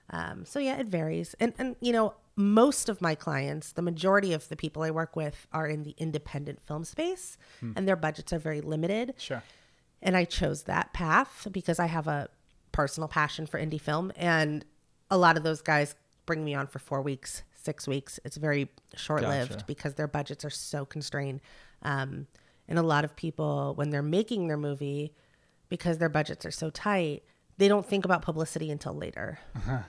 [0.10, 1.36] Um, so yeah, it varies.
[1.40, 5.16] And, and, you know, most of my clients, the majority of the people I work
[5.16, 7.38] with are in the independent film space,
[7.76, 9.16] and their budgets are very limited.
[9.18, 9.42] Sure.
[10.02, 12.30] And I chose that path because I have a
[12.72, 14.12] personal passion for indie film.
[14.16, 14.64] And
[15.10, 15.96] a lot of those guys
[16.28, 18.20] bring me on for four weeks, six weeks.
[18.24, 19.66] It's very short lived Gotcha.
[19.66, 21.42] because their budgets are so constrained.
[21.82, 22.28] Um,
[22.68, 25.14] and a lot of people, when they're making their movie,
[25.70, 27.24] because their budgets are so tight,
[27.58, 29.40] they don't think about publicity until later,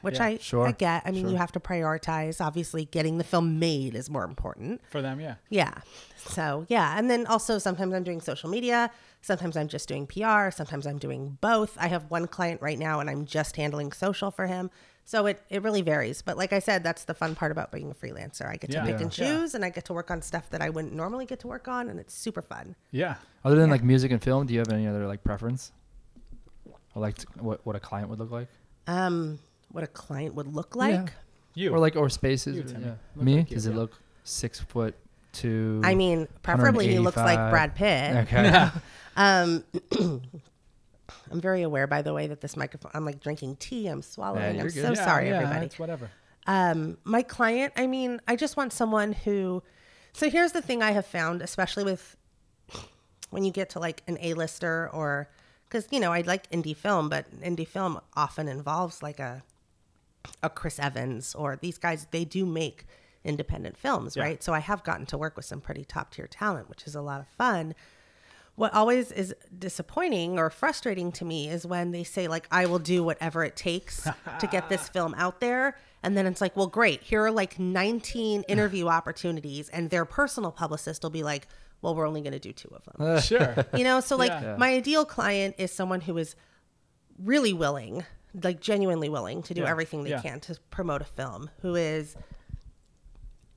[0.00, 1.02] which yeah, I, sure, I get.
[1.04, 2.40] I mean, you have to prioritize.
[2.40, 4.80] Obviously, getting the film made is more important.
[4.88, 5.34] For them, yeah.
[5.50, 5.74] Yeah.
[6.16, 6.98] So, yeah.
[6.98, 8.90] And then also sometimes I'm doing social media.
[9.20, 10.50] Sometimes I'm just doing PR.
[10.50, 11.76] Sometimes I'm doing both.
[11.78, 14.70] I have one client right now and I'm just handling social for him.
[15.08, 16.20] So it, it really varies.
[16.20, 18.46] But like I said, that's the fun part about being a freelancer.
[18.46, 18.84] I get to Yeah.
[18.84, 19.00] pick Yeah.
[19.04, 21.46] and choose and I get to work on stuff that I wouldn't normally get to
[21.46, 21.88] work on.
[21.88, 22.76] And it's super fun.
[22.90, 23.14] Yeah.
[23.42, 25.72] Other than like music and film, do you have any other like preference?
[26.94, 28.48] Or like t- what what a client would look like?
[28.86, 29.38] Um,
[29.72, 31.14] what a client would look like.
[31.54, 31.70] You.
[31.72, 32.56] Or like or spaces?
[32.56, 32.94] You, or- yeah.
[33.16, 33.36] Me?
[33.38, 33.76] like you, Does it yeah.
[33.78, 33.92] look
[34.24, 34.94] six foot
[35.32, 35.80] two?
[35.84, 38.14] I mean, preferably he looks like Brad Pitt.
[38.30, 38.68] Okay.
[39.16, 39.64] Um,
[41.30, 43.86] I'm very aware, by the way, that this microphone, I'm like drinking tea.
[43.88, 44.56] I'm swallowing.
[44.56, 44.82] you're I'm good.
[44.82, 45.66] so Yeah, sorry, yeah, everybody.
[45.66, 46.10] It's whatever.
[46.46, 49.62] um, my client, I mean, I just want someone who.
[50.12, 52.16] So here's the thing I have found, especially with
[53.30, 55.28] when you get to like an A-lister or
[55.68, 59.42] because you know I like indie film, but indie film often involves like a
[60.42, 62.06] a Chris Evans or these guys.
[62.10, 62.86] They do make
[63.24, 64.22] independent films, Yeah.
[64.24, 64.42] right?
[64.42, 67.00] So I have gotten to work with some pretty top tier talent, which is a
[67.02, 67.74] lot of fun.
[68.58, 72.80] What always is disappointing or frustrating to me is when they say like I will
[72.80, 74.02] do whatever it takes
[74.40, 77.56] to get this film out there and then it's like well great here are like
[77.60, 81.46] 19 interview opportunities and their personal publicist will be like
[81.82, 83.64] well we're only going to do two of them Sure.
[83.76, 84.30] you know so like.
[84.32, 84.56] Yeah.
[84.58, 86.34] my ideal client is someone who is
[87.22, 88.04] really willing
[88.42, 89.70] like genuinely willing to do Yeah.
[89.70, 90.20] everything they Yeah.
[90.20, 92.16] can to promote a film who is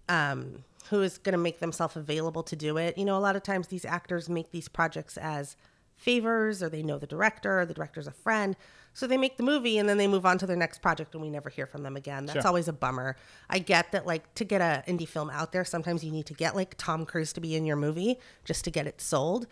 [0.10, 2.98] um who is going to make themselves available to do it.
[2.98, 5.56] You know a lot of times these actors make these projects as
[5.96, 8.56] favors or they know the director or the director's a friend.
[8.94, 11.22] So they make the movie and then they move on to their next project and
[11.22, 12.26] we never hear from them again.
[12.26, 12.48] That's Sure.
[12.48, 13.16] always a bummer.
[13.50, 16.34] I get that like to get a indie film out there sometimes you need to
[16.34, 19.48] get like tom cruise to be in your movie just to get it sold.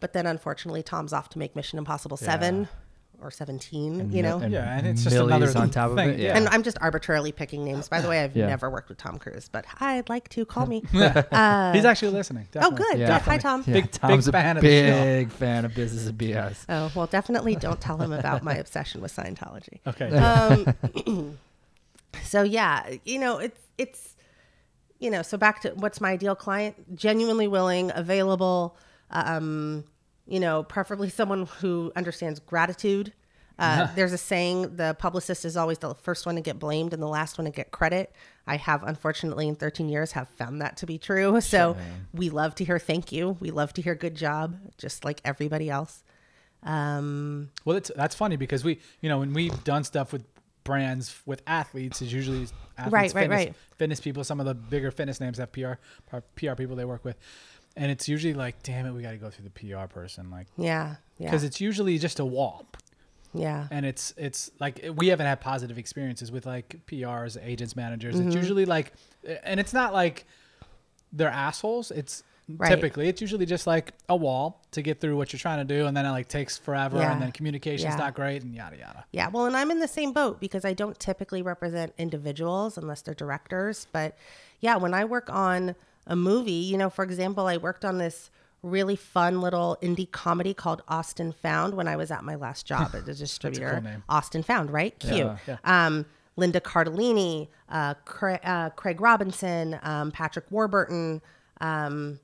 [0.00, 2.68] But then unfortunately tom's off to make mission impossible 7
[3.22, 6.18] or 17 you know And Yeah, and it's just another on top of thing, it.
[6.20, 6.28] yeah.
[6.28, 6.36] Yeah.
[6.36, 7.88] and I'm just arbitrarily picking names.
[7.88, 8.46] By the way, I've Yeah.
[8.46, 10.82] never worked with Tom Cruise, but I'd like to call me.
[10.92, 12.48] He's actually listening.
[12.56, 12.98] oh, good.
[12.98, 13.18] Yeah.
[13.18, 13.22] good.
[13.22, 13.64] Hi, Tom.
[13.66, 15.02] Yeah, Big- Tom's big a fan of the show.
[15.04, 16.64] big fan of business and BS.
[16.68, 19.80] Oh, well, definitely don't tell him about my obsession with Scientology.
[19.86, 20.14] Okay.
[20.16, 21.38] Um,
[22.24, 24.16] so yeah, you know, it's it's
[24.98, 26.96] you know, so back to what's my ideal client?
[26.96, 28.76] Genuinely willing, available,
[29.10, 29.84] um,
[30.26, 33.12] you know, preferably someone who understands gratitude.
[33.58, 37.02] Uh, there's a saying: the publicist is always the first one to get blamed and
[37.02, 38.12] the last one to get credit.
[38.46, 41.40] I have, unfortunately, in 13 years, have found that to be true.
[41.40, 41.76] So
[42.12, 43.36] we love to hear thank you.
[43.40, 46.04] We love to hear good job, just like everybody else.
[46.62, 50.24] Um, Well, it's, that's funny because we, you know, when we've done stuff with
[50.64, 53.54] brands with athletes, is usually athletes, Right, right, right.
[53.76, 54.24] fitness people.
[54.24, 55.74] Some of the bigger fitness names have PR,
[56.34, 57.16] PR people they work with,
[57.76, 60.46] and it's usually like, damn it, we got to go through the PR person, like,
[60.56, 62.64] yeah, yeah, because it's usually just a wall,
[63.34, 68.14] yeah, and it's it's like we haven't had positive experiences with like PRs, agents, managers.
[68.16, 68.28] Mm-hmm.
[68.28, 68.92] It's usually like,
[69.44, 70.24] and it's not like
[71.12, 71.90] they're assholes.
[71.90, 72.68] It's Right.
[72.68, 75.86] typically it's usually just like a wall to get through what you're trying to do,
[75.86, 77.12] and then it like takes forever, Yeah.
[77.12, 77.98] and then communication's Yeah.
[77.98, 79.04] not great, and yada yada.
[79.10, 83.02] Yeah, well, and I'm in the same boat because I don't typically represent individuals unless
[83.02, 83.88] they're directors.
[83.90, 84.16] But
[84.60, 85.74] yeah, when I work on
[86.06, 88.30] a movie, you know, for example, I worked on this
[88.62, 92.94] really fun little indie comedy called Austin Found when I was at my last job
[92.94, 93.80] at the distributor.
[93.80, 94.02] name.
[94.08, 94.98] Austin Found, right?
[94.98, 95.16] Cute.
[95.16, 95.56] Yeah, yeah.
[95.64, 101.22] Um, Linda Cardellini, uh, Craig, uh, Craig Robinson, um, Patrick Warburton.
[101.60, 102.20] Um,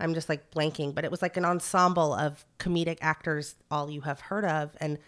[0.00, 4.02] I'm just like blanking, but it was like an ensemble of comedic actors, all you
[4.02, 4.76] have heard of.
[4.80, 4.98] And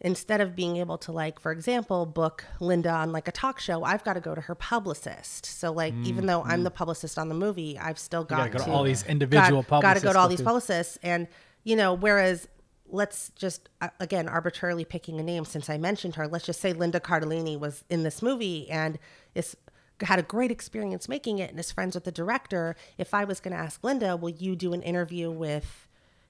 [0.00, 3.82] instead of being able to, like, for example, book Linda on like a talk show,
[3.82, 5.46] I've got to go to her publicist.
[5.46, 8.64] So, like, even though I'm the publicist on the movie, I've still got go to
[8.64, 10.98] to all these individual got, got to go to all these publicists.
[11.02, 11.28] And,
[11.64, 12.46] you know, whereas
[12.88, 16.72] let's just, uh, again, arbitrarily picking a name since I mentioned her, let's just say
[16.72, 18.98] Linda Cardellini was in this movie and
[19.34, 19.56] is
[20.02, 22.76] had a great experience making it and is friends with the director.
[22.98, 25.85] If I was going to ask Linda, will you do an interview with,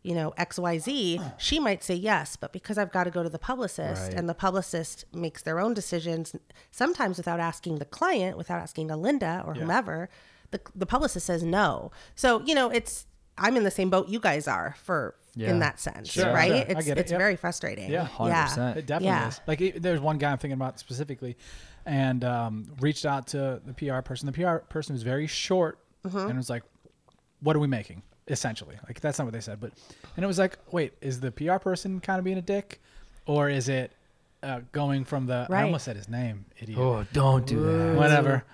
[0.06, 2.36] you know, XYZ, she might say yes.
[2.36, 4.14] But because I've got to go to the publicist Right.
[4.14, 6.34] and the publicist makes their own decisions,
[6.70, 10.08] sometimes without asking the client, without asking a Linda or whomever,
[10.52, 11.90] the, the publicist says no.
[12.14, 15.50] So, you know, it's, I'm in the same boat you guys are for, Yeah.
[15.50, 16.48] in that sense, Sure, right?
[16.68, 16.76] sure.
[16.78, 17.18] It's, it, it's yep.
[17.20, 17.90] very frustrating.
[17.90, 18.76] Yeah, 100%.
[18.76, 19.28] It definitely Yeah.
[19.28, 19.40] is.
[19.46, 21.36] Like it, there's one guy I'm thinking about specifically,
[21.84, 24.26] and um, reached out to the PR person.
[24.26, 26.18] The PR person was very short, Mm-hmm.
[26.28, 26.62] and was like,
[27.40, 29.72] "What are we making?" Essentially, like that's not what they said, but
[30.16, 32.80] and it was like, "Wait, is the PR person kind of being a dick,
[33.24, 33.92] or is it
[34.42, 36.78] uh, going from the?" I almost said his name, idiot.
[36.78, 37.96] Oh, don't do that.
[37.96, 38.44] Whatever.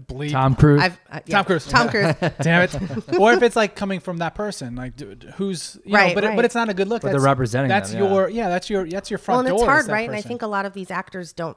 [0.00, 0.30] Bleep.
[0.30, 0.80] Tom Cruise.
[0.82, 1.36] I've, uh, yeah.
[1.36, 1.66] Tom Cruise.
[1.66, 2.14] Tom Cruise.
[2.40, 3.18] Damn it.
[3.18, 6.24] or if it's like coming from that person, like dude, who's you know, Right, but
[6.24, 7.02] it, but it's not a good look.
[7.02, 8.48] But they're That's- representing That's them, your yeah.
[8.48, 9.64] That's your that's your well, front and door.
[9.64, 10.08] it's hard, that right?
[10.08, 11.56] And I think a lot of these actors don't.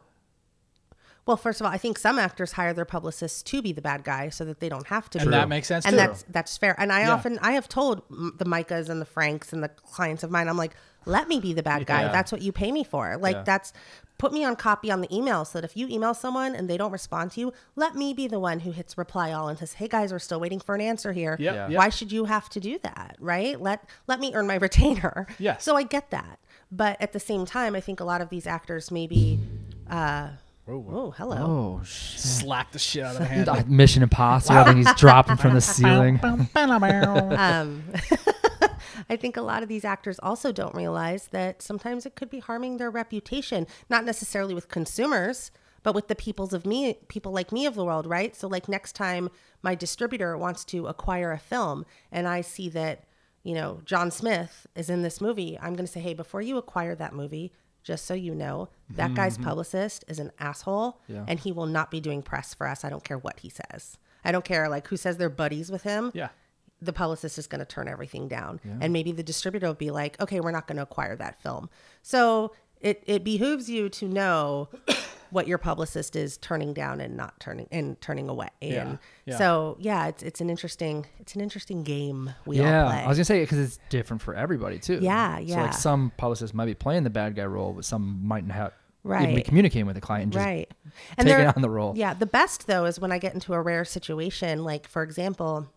[1.27, 4.03] Well, first of all, I think some actors hire their publicists to be the bad
[4.03, 5.19] guy so that they don't have to.
[5.19, 5.31] And be.
[5.31, 5.97] that makes sense and too.
[5.97, 6.75] that's that's fair.
[6.77, 7.13] And I Yeah.
[7.13, 10.57] often I have told the Micahs and the Franks and the clients of mine, I'm
[10.57, 10.75] like,
[11.07, 12.03] let me be the bad guy.
[12.03, 12.11] Yeah.
[12.11, 13.17] That's what you pay me for.
[13.17, 13.43] Like Yeah.
[13.43, 13.73] that's
[14.19, 16.77] put me on copy on the email so that if you email someone and they
[16.77, 19.73] don't respond to you, let me be the one who hits reply all and says,
[19.73, 21.37] "Hey guys, we're still waiting for an answer here.
[21.39, 21.77] Yep, Yeah.
[21.77, 23.17] Why should you have to do that?
[23.19, 23.59] Right?
[23.59, 25.25] Let let me earn my retainer.
[25.39, 25.63] Yes.
[25.63, 26.37] So I get that,
[26.71, 29.39] but at the same time, I think a lot of these actors maybe.
[29.89, 30.29] Uh,
[30.67, 31.37] oh, hello.
[31.79, 33.69] oh, sh- slap the shit out of the hand.
[33.69, 34.57] Mission Impossible.
[34.57, 36.19] I think he's dropping from the ceiling.
[36.23, 37.83] um,
[39.09, 42.39] I think a lot of these actors also don't realize that sometimes it could be
[42.39, 45.51] harming their reputation, not necessarily with consumers,
[45.83, 48.35] but with the peoples of me, people like me of the world, right?
[48.35, 49.29] So, like next time
[49.61, 53.03] my distributor wants to acquire a film and I see that,
[53.43, 56.57] you know, John Smith is in this movie, I'm going to say, hey, before you
[56.57, 57.51] acquire that movie,
[57.85, 59.45] just so you know, that guy's mm-hmm.
[59.45, 61.23] publicist is an asshole Yeah.
[61.27, 62.83] and he will not be doing press for us.
[62.83, 63.97] I don't care what he says.
[64.25, 66.29] I don't care like who says they're buddies with him yeah.
[66.81, 70.19] the publicist is going to turn everything down and maybe the distributor will be like
[70.19, 71.69] okay we're not going to acquire that film
[72.01, 74.67] so it, it behooves you to know
[75.35, 79.37] what your publicist is turning down and not turning and turning away Yeah, and yeah.
[79.37, 83.07] so yeah it's it's an interesting it's an interesting game we all yeah, play I
[83.07, 84.99] was gonna say because it's different for everybody too.
[85.01, 85.61] Yeah, So yeah.
[85.63, 88.73] like some publicists might be playing the bad guy role, but some might not have
[89.21, 90.23] even be communicating with the client.
[90.23, 90.71] And just right
[91.17, 91.93] taking there- on the role.
[91.97, 95.67] yeah the best though is when i get into a rare situation like for example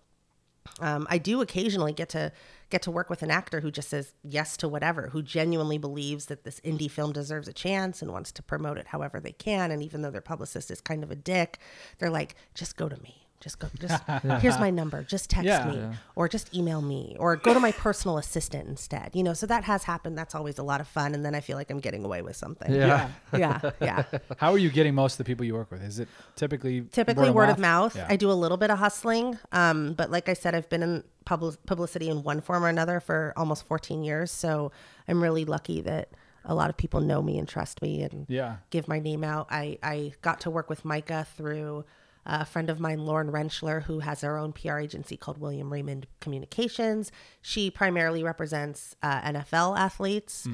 [0.80, 2.32] um, i do occasionally get to
[2.70, 6.26] get to work with an actor who just says yes to whatever who genuinely believes
[6.26, 9.70] that this indie film deserves a chance and wants to promote it however they can.
[9.70, 11.58] And even though their publicist is kind of a dick
[11.98, 14.02] they're like just go to me just go just
[14.42, 15.68] here's my number just text Yeah.
[15.68, 15.92] me Yeah.
[16.16, 19.64] or just email me or go to my personal assistant instead you know so that
[19.64, 22.04] has happened that's always a lot of fun and then i feel like i'm getting
[22.04, 23.10] away with something Yeah.
[23.32, 24.02] yeah yeah
[24.38, 25.82] How are you getting most of the people you work with?
[25.82, 27.94] Is it typically typically word, of mouth.
[27.96, 28.06] Yeah.
[28.08, 31.04] I do a little bit of hustling, um, but like I said, I've been in
[31.24, 34.30] public publicity in one form or another for almost 14 years.
[34.30, 34.70] So
[35.08, 36.10] I'm really lucky that
[36.44, 38.56] a lot of people know me and trust me and Yeah.
[38.70, 39.48] give my name out.
[39.50, 41.84] I, I got to work with Micah through
[42.26, 46.06] a friend of mine, Lauren Rentschler, who has her own PR agency called William Raymond
[46.20, 47.10] Communications.
[47.42, 50.46] She primarily represents uh, NFL athletes.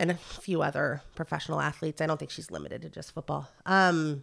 [0.00, 2.00] and a few other professional athletes.
[2.00, 3.48] I don't think she's limited to just football.
[3.66, 4.22] Um,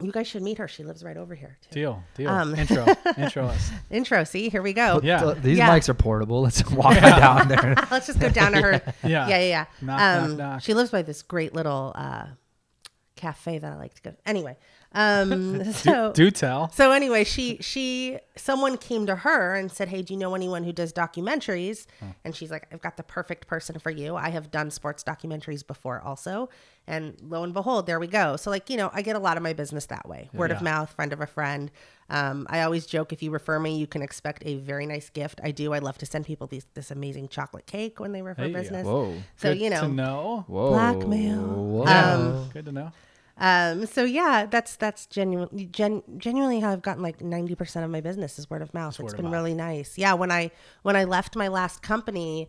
[0.00, 0.68] you guys should meet her.
[0.68, 1.58] She lives right over here.
[1.70, 1.74] Too.
[1.74, 2.30] Deal, deal.
[2.30, 2.86] Um, intro,
[3.18, 3.70] intro us.
[3.90, 4.24] Intro.
[4.24, 5.00] See, here we go.
[5.02, 5.22] Yeah.
[5.22, 5.68] Th- These Yeah.
[5.70, 6.40] mics are portable.
[6.42, 7.74] Let's walk right down there.
[7.90, 8.82] Let's just go down to her.
[9.04, 9.28] Yeah.
[9.28, 9.38] yeah, yeah.
[9.40, 9.64] yeah.
[9.80, 10.62] Knock, um, knock, knock.
[10.62, 12.26] She lives by this great little uh,
[13.16, 14.14] cafe that I like to go.
[14.24, 14.56] Anyway,
[14.94, 16.70] um, so Do tell.
[16.70, 20.64] so anyway, she she someone came to her and said, "Hey, do you know anyone
[20.64, 21.86] who does documentaries?"
[22.24, 24.16] And she's like, "I've got the perfect person for you.
[24.16, 26.48] I have done sports documentaries before, also."
[26.86, 28.36] And lo and behold, there we go.
[28.36, 30.60] So like you know, I get a lot of my business that way, word of
[30.62, 31.70] mouth, friend of a friend.
[32.10, 35.40] Um, I always joke if you refer me, you can expect a very nice gift.
[35.42, 35.72] I do.
[35.72, 38.84] I love to send people these this amazing chocolate cake when they refer Hey, business.
[38.84, 39.14] Whoa.
[39.36, 40.44] So Good you to know, know.
[40.48, 40.68] Whoa.
[40.70, 41.40] Blackmail.
[41.40, 41.84] Whoa.
[41.86, 42.92] Um, Good to know.
[43.42, 47.90] Um, so yeah, that's that's genuinely gen, genuinely how I've gotten like ninety percent of
[47.90, 48.98] my business is word of mouth.
[48.98, 49.34] It's of been mouth.
[49.34, 49.98] really nice.
[49.98, 50.50] Yeah, when I
[50.82, 52.48] when I left my last company,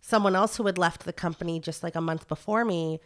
[0.00, 3.00] someone else who had left the company just like a month before me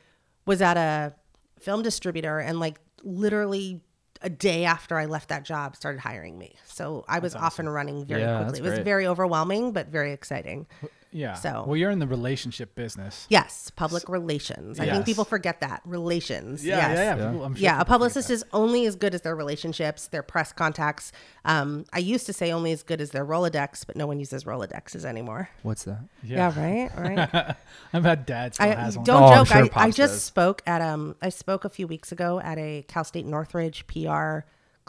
[0.46, 1.14] was at a
[1.60, 3.80] film distributor and like literally
[4.20, 6.56] a day after I left that job started hiring me.
[6.64, 8.58] So I was off and running very Yeah, quickly.
[8.58, 8.84] It was great.
[8.84, 10.66] very overwhelming but very exciting.
[11.10, 11.34] Yeah.
[11.34, 13.26] So- well, you're in the relationship business.
[13.30, 14.78] Yes, public relations.
[14.78, 14.94] I Yes.
[14.94, 15.80] think people forget that.
[15.84, 16.64] Relations.
[16.64, 16.96] Yeah, yes.
[16.98, 17.16] yeah, yeah.
[17.16, 17.30] Yeah.
[17.30, 20.52] People- I'm sure Yeah, a publicist is only as good as their relationships, their press
[20.52, 21.10] contacts.
[21.44, 24.44] Um, I used to say only as good as their Rolodex, but no one uses
[24.44, 25.48] Rolodexes anymore.
[25.62, 26.00] What's that?
[26.22, 26.28] that.
[26.28, 27.56] Yeah, right, right.
[27.92, 28.60] I've had dads.
[28.60, 29.46] I has don't Oh, I'm joke.
[29.48, 30.22] sure I, I just does.
[30.22, 34.40] spoke at um I spoke a few weeks ago at a Cal State Northridge PR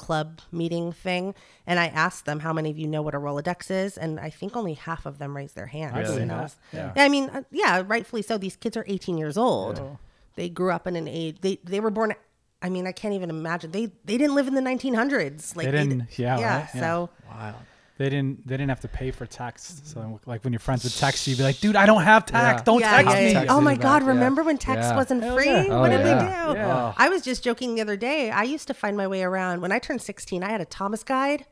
[0.05, 1.35] club meeting thing,
[1.67, 4.29] and I asked them how many of you know what a Rolodex is, and I
[4.29, 5.93] think only half of them raised their hands.
[5.95, 6.93] I believe And I was- Yeah.
[6.95, 8.38] I mean, uh, yeah, rightfully so.
[8.38, 9.75] These kids are 18 years old.
[10.35, 11.38] They grew up in an age.
[11.41, 12.13] They they were born.
[12.62, 13.71] I mean, I can't even imagine.
[13.71, 15.55] They they didn't live in the 1900s.
[15.55, 16.55] Like They didn't- yeah, yeah.
[16.59, 16.69] right?
[16.73, 16.81] Yeah.
[16.81, 17.55] So Wild.
[17.99, 18.47] They didn't.
[18.47, 19.83] They didn't have to pay for text.
[19.83, 19.88] Mm-hmm.
[19.88, 22.25] So like when your friends would text you, you'd be like, "Dude, I don't have
[22.25, 22.62] text.
[22.62, 22.63] Yeah.
[22.63, 23.39] Don't yeah, text yeah, me." yeah.
[23.41, 24.01] Text Oh me my back, God!
[24.03, 24.07] yeah.
[24.07, 24.95] Remember when text Yeah.
[24.95, 25.47] wasn't Hell free?
[25.47, 25.65] yeah.
[25.69, 26.47] Oh, what did yeah.
[26.47, 26.59] we do?
[26.59, 26.93] Yeah.
[26.95, 28.31] I was just joking the other day.
[28.31, 30.43] I used to find my way around when I turned 16.
[30.43, 31.45] I had a Thomas guide.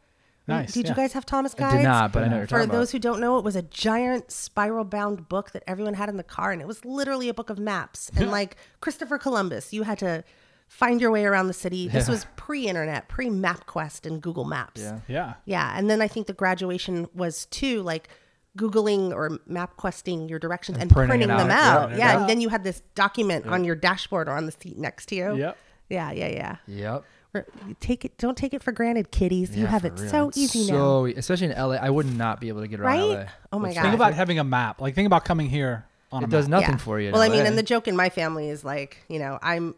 [0.48, 0.92] Nice, Did yeah.
[0.92, 1.76] you guys have Thomas I guides?
[1.80, 2.92] did not, but I know you're For talking those about.
[2.94, 6.24] who don't know, it was a giant spiral bound book that everyone had in the
[6.24, 8.10] car, and it was literally a book of maps.
[8.16, 10.24] And like Christopher Columbus, you had to
[10.68, 11.88] find your way around the city.
[11.88, 12.14] This Yeah.
[12.14, 14.82] was pre internet, pre MapQuest and Google Maps.
[14.82, 15.00] Yeah.
[15.08, 15.34] Yeah.
[15.46, 18.10] Yeah, and then I think the graduation was too like
[18.58, 21.52] googling or map questing your directions and, printing printing, them out.
[21.52, 21.90] out.
[21.92, 22.20] Yeah, Yeah, yeah.
[22.22, 25.16] and then you had this document on your dashboard or on the seat next to
[25.16, 25.36] you.
[25.36, 25.58] Yep.
[25.90, 26.56] Yeah, yeah, yeah.
[26.68, 27.04] Yep.
[27.34, 27.46] We're-
[27.80, 28.18] take it.
[28.18, 29.56] Don't take it for granted, kiddies.
[29.56, 30.10] you have it real.
[30.10, 31.76] so It's easy now, so, e- especially in LA.
[31.76, 33.18] I would not be able to get around right?
[33.20, 33.26] LA.
[33.54, 33.84] Oh my god.
[33.84, 34.82] Think about having a map.
[34.82, 36.62] Like think about coming here on a It does map.
[36.62, 36.84] nothing Yeah.
[36.84, 37.08] for you.
[37.10, 39.76] in Well, I mean, and the joke in my family is like, you know, I'm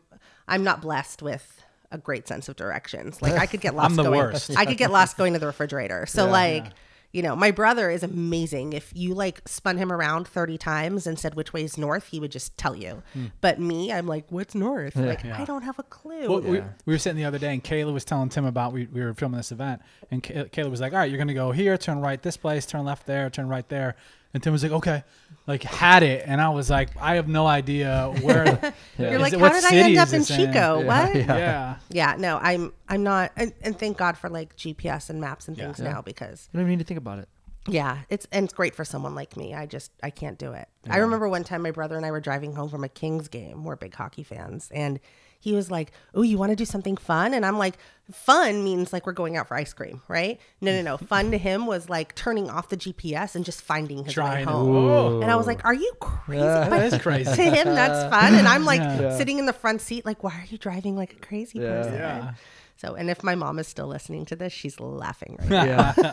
[0.49, 3.21] I'm not blessed with a great sense of directions.
[3.21, 4.17] Like I could get lost I'm the going.
[4.19, 4.55] worst.
[4.57, 6.05] I could get lost going to the refrigerator.
[6.05, 6.31] So Yeah.
[6.31, 6.65] like,
[7.11, 8.73] you know, my brother is amazing.
[8.73, 12.19] If you like spun him around 30 times and said which way is north, he
[12.19, 13.01] would just tell you.
[13.41, 14.95] But me, I'm like, what's north?
[14.95, 15.29] Like Hmm.
[15.29, 15.41] Yeah.
[15.41, 16.29] I don't have a clue.
[16.29, 18.85] Well, we, we were sitting the other day, and Kayla was telling Tim about we,
[18.85, 19.81] we were filming this event,
[20.11, 22.67] and Kay- Kayla was like, "All right, you're gonna go here, turn right this place,
[22.67, 23.95] turn left there, turn right there,"
[24.33, 25.03] and Tim was like, "Okay,"
[25.47, 28.45] like had it, and I was like, "I have no idea where."
[28.99, 30.79] You're like, it- how did I end up in Chico?
[30.79, 31.15] Yeah, What?
[31.15, 31.37] yeah.
[31.37, 31.75] Yeah.
[31.89, 35.57] Yeah, no, I'm I'm not, and, and thank God for like GPS and maps and
[35.57, 35.65] Yeah.
[35.65, 35.93] things Yeah.
[35.93, 37.29] now because You don't even need to think about it.
[37.67, 39.53] Yeah, it's and it's great for someone like me.
[39.53, 40.67] I just I can't do it.
[40.89, 43.63] I remember one time my brother and I were driving home from a Kings game.
[43.63, 44.99] We're big hockey fans, and
[45.39, 47.77] he was like, "Oh, you want to do something fun?" And I'm like,
[48.11, 50.97] "Fun means like we're going out for ice cream, right?" No, no, no.
[51.07, 54.51] fun to him was like turning off the GPS and just finding his Trying way
[54.51, 54.69] home.
[54.75, 55.21] Ooh.
[55.21, 56.67] And I was like, "Are you crazy?" Yeah.
[56.69, 57.33] That is crazy.
[57.35, 58.35] to him, that's fun.
[58.35, 59.17] And I'm like Yeah.
[59.17, 61.67] sitting in the front seat, like, "Why are you driving like a crazy Yeah.
[61.69, 62.33] person?" Yeah.
[62.77, 65.63] So, and if my mom is still listening to this, she's laughing right now.
[65.65, 66.11] Yeah.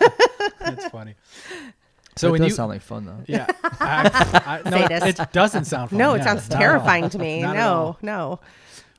[0.61, 1.15] That's funny.
[1.49, 1.63] so
[2.17, 3.23] So it when does you sound like fun though.
[3.27, 5.99] yeah, I, I, no, it doesn't sound fun.
[5.99, 6.61] No, it Yeah, sounds not at all.
[6.73, 7.43] terrifying to me.
[7.43, 7.55] Not.
[7.55, 8.41] No, no.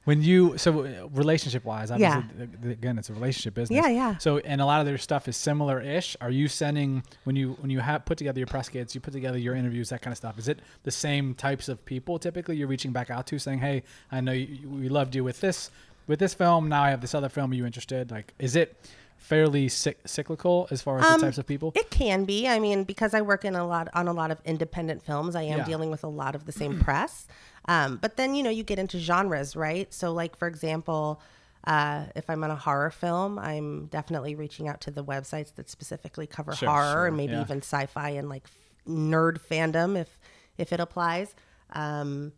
[0.08, 2.72] When you so uh, relationship wise, obviously Yeah.
[2.72, 3.76] again it's a relationship business.
[3.76, 4.18] Yeah, yeah.
[4.20, 6.16] So and a lot of their stuff is similar ish.
[6.22, 9.12] Are you sending when you when you have put together your press kits, you put
[9.12, 10.40] together your interviews, that kind of stuff?
[10.40, 13.84] Is it the same types of people typically you're reaching back out to, saying, "Hey,
[14.10, 15.72] I know you- we loved you with this
[16.08, 16.70] with this film.
[16.70, 17.52] Now I have this other film.
[17.52, 18.76] Are you interested?" Like, is it
[19.18, 21.72] fairly cyc- cyclical as far as Um, the types of people?
[21.76, 22.48] It can be.
[22.48, 25.42] I mean, because I work in a lot on a lot of independent films, I
[25.44, 25.66] am Yeah.
[25.66, 27.28] dealing with a lot of the same press.
[27.68, 29.94] Um, but then you know you get into genres, right?
[29.94, 31.20] So like for example,
[31.66, 35.70] uh, if I'm on a horror film, I'm definitely reaching out to the websites that
[35.70, 37.42] specifically cover Sure, horror sure, and maybe yeah.
[37.42, 38.46] even sci-fi and like
[38.88, 40.18] nerd fandom if
[40.58, 41.36] if it applies.
[41.74, 42.32] Um,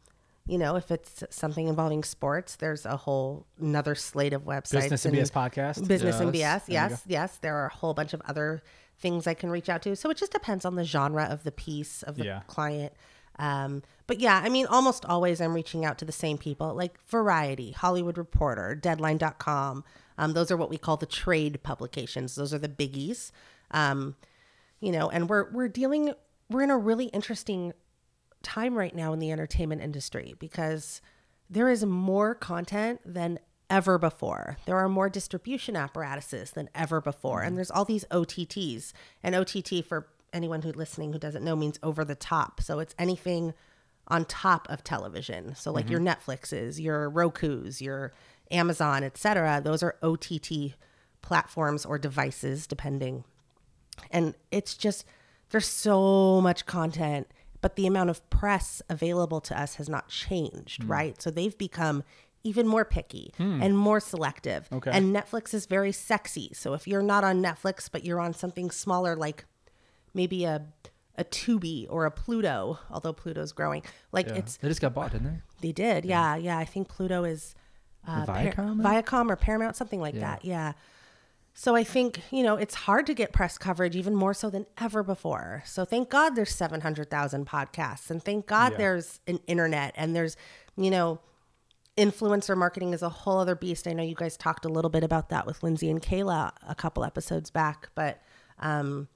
[0.50, 4.72] you know, if it's something involving sports, there's a whole another slate of websites.
[4.90, 5.88] Business and BS podcast.
[5.88, 6.64] Business and Yes.
[6.64, 6.66] BS.
[6.66, 7.38] There Yes, yes.
[7.38, 8.62] There are a whole bunch of other
[8.98, 9.96] things I can reach out to.
[9.96, 12.42] So it just depends on the genre of the piece of the Yeah.
[12.48, 12.94] client.
[13.38, 17.00] Um, but yeah, I mean, almost always I'm reaching out to the same people like
[17.08, 19.84] Variety, Hollywood Reporter, Deadline.com.
[20.18, 22.36] Um, those are what we call the trade publications.
[22.36, 23.32] Those are the biggies.
[23.72, 24.16] Um,
[24.82, 26.14] you know, and we're we're dealing
[26.50, 27.74] we're in a really interesting
[28.44, 31.02] time right now in the entertainment industry because
[31.50, 34.58] there is more content than ever before.
[34.66, 37.42] There are more distribution apparatuses than ever before.
[37.42, 37.56] And mm-hmm.
[37.56, 38.94] there's all these OTTs.
[39.24, 42.62] And OTT, for anyone who's listening who doesn't know, means over the top.
[42.62, 43.54] So it's anything
[44.08, 45.56] on top of television.
[45.56, 46.32] So like your mm-hmm.
[46.32, 48.14] Netflixes, your Roku's, your
[48.52, 49.62] Amazon, etc.
[49.64, 50.74] Those are OTT
[51.22, 53.24] platforms or devices, depending.
[54.10, 55.06] And it's just
[55.52, 57.28] there's so much content,
[57.62, 61.22] but the amount of press available to us has not changed, right?
[61.22, 62.04] So they've become
[62.44, 64.70] even more picky and more selective.
[64.72, 64.92] Okay.
[64.94, 66.52] And Netflix is very sexy.
[66.54, 69.46] So if you're not on Netflix, but you're on something smaller like
[70.14, 70.66] maybe a
[71.18, 73.84] a Tubi or a Pluto, although Pluto's growing,
[74.14, 75.68] like it's They just got bought, didn't they?
[75.68, 76.58] they did, yeah, yeah.
[76.58, 77.56] I think Pluto is
[78.08, 78.82] uh, Par- Viacom?
[78.82, 80.46] Viacom or Paramount, something like that.
[80.46, 80.74] Yeah.
[81.54, 84.66] So I think you know it's hard to get press coverage, even more so than
[84.80, 85.62] ever before.
[85.66, 88.78] So thank God there's seven hundred thousand podcasts, and thank God Yeah.
[88.78, 90.38] there's an internet, and there's
[90.78, 91.20] you know
[91.98, 93.86] influencer marketing is a whole other beast.
[93.88, 96.76] I know you guys talked a little bit about that with Lindsay and Kayla a
[96.76, 98.22] couple episodes back, but
[98.60, 99.10] um,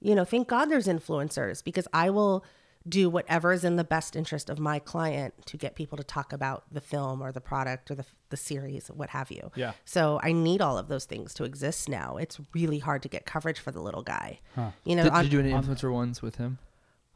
[0.00, 2.44] you know, thank God there's influencers because I will
[2.88, 6.32] do whatever is in the best interest of my client to get people to talk
[6.32, 9.50] about the film or the product or the, the series, what have you.
[9.54, 9.72] Yeah.
[9.84, 12.16] So I need all of those things to exist now.
[12.16, 14.40] It's really hard to get coverage for the little guy.
[14.84, 16.58] You know, Did, on, did you do any influencer ones with him?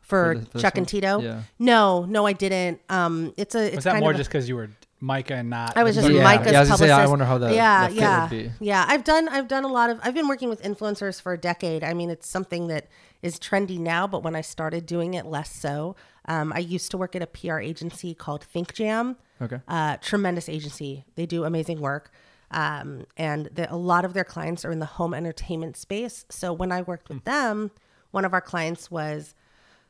[0.00, 0.86] for, for the- for this Chuck and?
[0.86, 1.20] Tito.
[1.20, 1.42] Yeah.
[1.58, 2.80] No, no, I didn't.
[2.88, 3.66] Um, it's a.
[3.66, 4.70] It's Was that kind more of a- just because you were
[5.00, 5.76] Micah and not?
[5.76, 6.22] I was just Yeah.
[6.24, 6.90] Micah's Yeah, I was gonna say.
[6.90, 7.54] I wonder how that.
[7.54, 8.50] yeah, the fit yeah, would be.
[8.60, 8.84] yeah.
[8.88, 11.84] I've done I've done a lot of I've been working with influencers for a decade.
[11.84, 12.86] I mean, it's something that
[13.22, 15.96] is trendy now, but when I started doing it, less so.
[16.26, 19.16] Um, I used to work at a PR agency called ThinkJam.
[19.40, 19.60] Okay.
[19.68, 21.04] Uh, tremendous agency.
[21.14, 22.10] They do amazing work.
[22.50, 26.24] Um, and the, a lot of their clients are in the home entertainment space.
[26.30, 27.70] So when I worked with them,
[28.12, 29.34] one of our clients was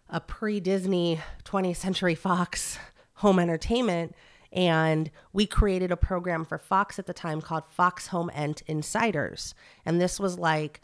[0.08, 2.78] a pre Disney 20th Century Fox
[3.14, 4.14] home entertainment.
[4.56, 9.54] And we created a program for Fox at the time called Fox Home Ent Insiders.
[9.84, 10.80] And this was like,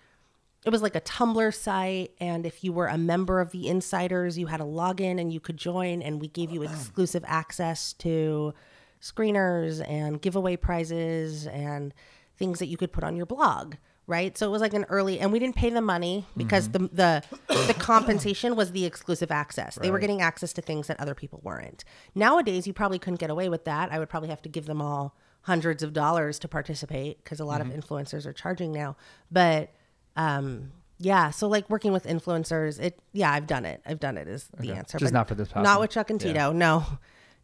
[0.66, 2.12] it was like a Tumblr site.
[2.20, 5.40] And if you were a member of the insiders, you had a login and you
[5.40, 6.02] could join.
[6.02, 8.52] And we gave you oh, exclusive access to
[9.00, 11.94] screeners and giveaway prizes and
[12.36, 13.76] things that you could put on your blog
[14.12, 14.36] right?
[14.36, 17.24] So it was like an early and we didn't pay them money because the the
[17.48, 19.76] the compensation was the exclusive access.
[19.76, 21.82] They were getting access to things that other people weren't.
[22.14, 23.90] Nowadays you probably couldn't get away with that.
[23.90, 27.44] I would probably have to give them all hundreds of dollars to participate because a
[27.44, 28.96] lot of influencers are charging now.
[29.30, 29.70] But
[30.14, 33.80] um yeah so like working with influencers it yeah i've done it.
[33.86, 36.20] I've done it is the answer Just but not for this not with chuck and
[36.20, 36.84] tito no.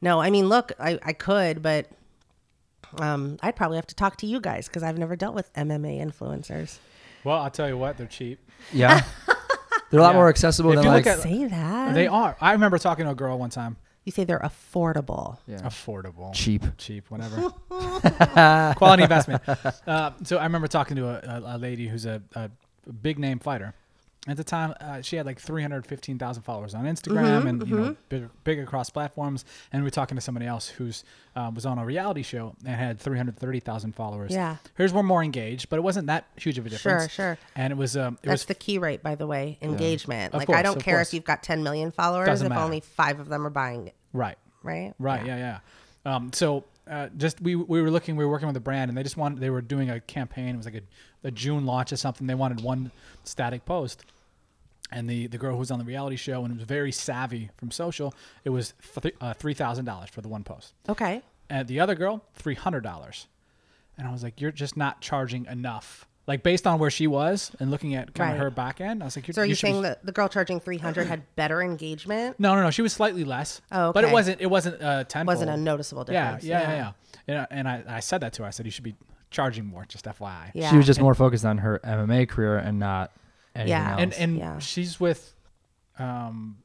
[0.00, 1.88] No i mean look i i could but
[2.98, 6.00] um, I'd probably have to talk to you guys because I've never dealt with MMA
[6.00, 6.78] influencers.
[7.24, 8.38] Well, I'll tell you what, they're cheap.
[8.72, 9.02] Yeah.
[9.90, 10.16] They're a lot Yeah.
[10.16, 11.94] more accessible If than you like look at- Say that.
[11.94, 12.36] They are.
[12.42, 13.76] I remember talking to a girl one time.
[14.04, 15.38] you say they're affordable.
[15.46, 15.58] yeah.
[15.60, 16.34] Affordable.
[16.34, 16.62] cheap.
[16.76, 17.50] cheap, whatever.
[18.76, 19.42] Quality investment.
[19.86, 22.50] Uh, so I remember talking to a, a, a lady who's a, a
[22.90, 23.74] big name fighter.
[24.26, 28.28] At the time, uh, she had like 315,000 followers on Instagram and you know big,
[28.44, 29.44] big across platforms.
[29.72, 31.04] And we're talking to somebody else who's
[31.36, 34.32] uh, was on a reality show and had 330,000 followers.
[34.32, 34.56] Yeah.
[34.74, 37.12] hers were more engaged, but it wasn't that huge of a difference.
[37.12, 37.38] Sure, sure.
[37.54, 39.56] And it was um, it That's was the key rate, by the way.
[39.62, 40.34] Engagement.
[40.34, 41.08] Of like course, I don't care course.
[41.08, 42.60] if you've got 10 million followers Doesn't if matter.
[42.62, 44.36] only five of them are buying it, right.
[44.62, 44.94] right?
[44.98, 45.24] Right.
[45.24, 45.36] Yeah.
[46.04, 46.16] Yeah.
[46.16, 48.96] Um, so uh, just we we were looking, we were working with a brand, and
[48.96, 50.54] they just wanted they were doing a campaign.
[50.54, 52.26] It was like a, a June launch or something.
[52.26, 52.90] They wanted one
[53.24, 54.04] static post,
[54.90, 57.70] and the the girl who was on the reality show and was very savvy from
[57.70, 58.14] social,
[58.44, 60.74] it was th- uh, three thousand dollars for the one post.
[60.88, 61.22] Okay.
[61.50, 63.26] And the other girl, three hundred dollars.
[63.96, 66.06] And I was like, you're just not charging enough.
[66.28, 68.34] Like based on where she was and looking at kind Right.
[68.34, 70.04] of her back end, I was like, you're, So are you, should be- saying that
[70.04, 72.38] the girl charging 300 had better engagement?
[72.38, 72.70] No, no, no.
[72.70, 73.62] She was slightly less.
[73.72, 74.12] Oh, But it okay.
[74.12, 74.40] wasn't.
[74.42, 75.24] It wasn't uh, ten.
[75.26, 76.44] Wasn't a noticeable Yeah, difference.
[76.44, 76.92] yeah, yeah, yeah.
[77.26, 78.46] And, I- and I, I said that to her.
[78.48, 78.94] I said you should be
[79.30, 79.86] charging more.
[79.88, 80.50] Just FYI.
[80.54, 80.70] Yeah.
[80.70, 83.10] She was just more focused on her MMA career and not
[83.54, 83.92] anything Yeah.
[83.92, 84.00] else.
[84.02, 84.58] And and Yeah.
[84.58, 85.34] she's with,
[85.98, 86.58] um,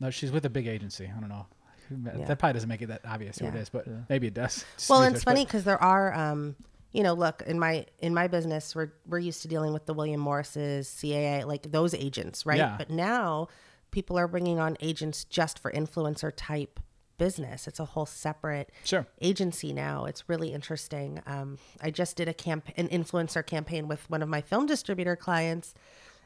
[0.00, 1.10] no, she's with a big agency.
[1.14, 1.46] I don't know.
[1.90, 2.26] Yeah.
[2.26, 3.60] That probably doesn't make it that obvious who it Yeah.
[3.60, 4.64] is, but maybe it does.
[4.76, 6.54] Just well, and it's but- funny because there are, um,
[6.92, 9.94] you know, look in my in my business, we're we're used to dealing with the
[9.94, 12.58] William Morris's, CAA, like those agents, right?
[12.58, 12.76] Yeah.
[12.78, 13.48] But now
[13.90, 16.80] people are bringing on agents just for influencer type
[17.18, 17.66] business.
[17.66, 19.06] It's a whole separate Sure.
[19.20, 20.04] agency now.
[20.04, 21.20] It's really interesting.
[21.26, 25.16] Um, I just did a camp an influencer campaign with one of my film distributor
[25.16, 25.74] clients,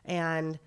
[0.04, 0.58] and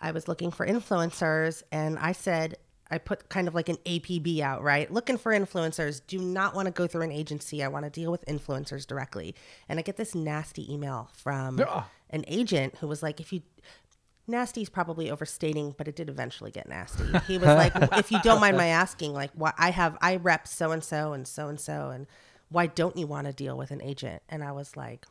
[0.00, 2.56] I was looking for influencers, and I said,
[2.90, 4.90] I put kind of like an APB out, right?
[4.90, 6.00] Looking for influencers.
[6.06, 7.62] Do not want to go through an agency.
[7.62, 9.34] I want to deal with influencers directly.
[9.68, 11.84] And I get this nasty email from Ugh.
[12.10, 13.42] an agent who was like, if you
[14.26, 17.04] nasty is probably overstating, but it did eventually get nasty.
[17.26, 20.46] He was like, if you don't mind my asking, like, why I have I rep
[20.48, 22.06] so and so and so and so, and
[22.50, 24.22] why don't you want to deal with an agent?
[24.30, 25.04] And I was like,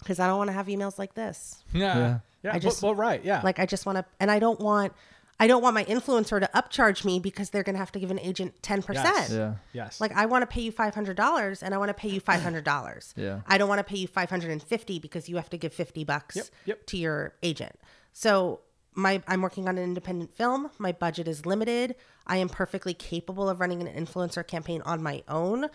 [0.00, 1.62] because I don't want to have emails like this.
[1.72, 1.96] Yeah.
[1.98, 2.18] Yeah.
[2.42, 2.54] Yeah.
[2.54, 3.22] I just- well, right.
[3.24, 3.40] Yeah.
[3.42, 4.92] Like I just want to, and I don't want,
[5.40, 8.20] I don't want my influencer to upcharge me because they're gonna have to give an
[8.20, 9.06] agent ten percent.
[9.16, 9.32] Yes.
[9.32, 9.54] Yeah.
[9.72, 10.00] yes.
[10.00, 12.20] Like I want to pay you five hundred dollars, and I want to pay you
[12.20, 13.14] five hundred dollars.
[13.20, 13.40] Yeah.
[13.46, 15.72] I don't want to pay you five hundred and fifty because you have to give
[15.74, 16.86] fifty bucks Yep, yep.
[16.86, 17.74] to your agent.
[18.12, 18.60] So
[18.94, 20.70] my I'm working on an independent film.
[20.78, 21.96] My budget is limited.
[22.26, 25.66] I am perfectly capable of running an influencer campaign on my own.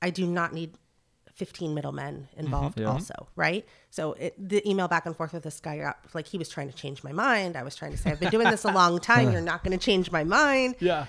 [0.00, 0.74] I do not need
[1.38, 2.40] 15 middlemen mm-hmm.
[2.40, 6.26] involved also right so it, the email back and forth with this guy got, like
[6.26, 8.50] he was trying to change my mind i was trying to say i've been doing
[8.50, 11.06] this a long time you're not going to change my mind yeah.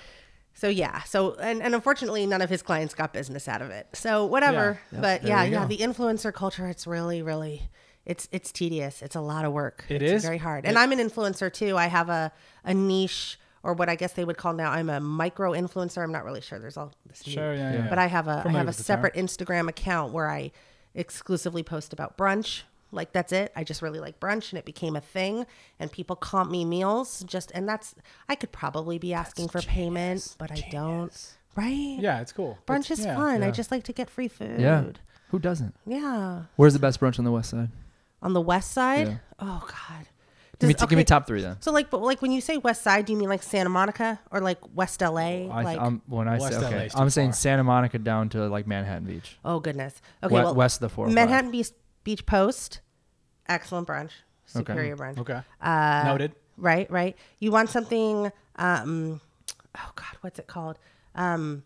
[0.54, 3.86] so yeah, so and, and unfortunately none of his clients got business out of it.
[3.92, 4.78] So whatever.
[4.92, 5.00] Yeah.
[5.00, 7.70] But There yeah, yeah, the influencer culture, it's really, really
[8.06, 9.02] it's it's tedious.
[9.02, 9.84] It's a lot of work.
[9.88, 10.22] It it's is?
[10.22, 10.64] very hard.
[10.66, 11.76] And I'm an influencer too.
[11.76, 12.32] I have a,
[12.64, 16.02] a niche or what I guess they would call now I'm a micro influencer.
[16.02, 16.58] I'm not really sure.
[16.58, 17.54] There's all this new- Sure.
[17.54, 17.72] Yeah.
[17.74, 17.86] yeah.
[17.88, 18.86] But I have a I Familiar have a with the term.
[18.86, 20.50] separate Instagram account where I
[20.94, 22.62] exclusively post about brunch.
[22.92, 23.52] Like that's it.
[23.54, 25.46] I just really like brunch and it became a thing
[25.78, 27.94] and people comp me meals just and that's
[28.28, 31.34] I could probably be asking for payment, but I don't.
[31.56, 31.96] Right?
[32.00, 32.20] Yeah.
[32.20, 32.58] It's cool.
[32.66, 33.42] Brunch It's- is yeah, fun.
[33.42, 34.60] I just like to get free food.
[34.60, 34.84] Yeah.
[35.30, 35.74] Who doesn't?
[35.86, 36.42] Yeah.
[36.56, 37.68] Where's the best brunch on the west side?
[38.22, 39.06] On the west side?
[39.06, 39.16] Yeah.
[39.38, 40.06] Oh God.
[40.60, 41.56] Give me, Does- give me top three then.
[41.60, 44.20] So like, but like when you say west side, do you mean like Santa Monica
[44.30, 45.48] or like West LA?
[45.48, 47.32] I, like, I'm, when I West say okay, I'm saying.
[47.32, 50.00] Santa Monica down to like Manhattan Beach, oh goodness.
[50.22, 51.06] Okay, We- well, west of the four.
[51.08, 51.70] Manhattan Beach
[52.04, 52.80] Beach Post,
[53.48, 54.10] excellent brunch,
[54.44, 55.18] superior brunch.
[55.18, 55.40] Okay.
[55.62, 56.32] Uh, Noted.
[56.58, 57.16] Right, right.
[57.38, 58.30] You want something?
[58.56, 59.20] Um,
[59.78, 60.78] oh God, what's it called?
[61.14, 61.62] Um,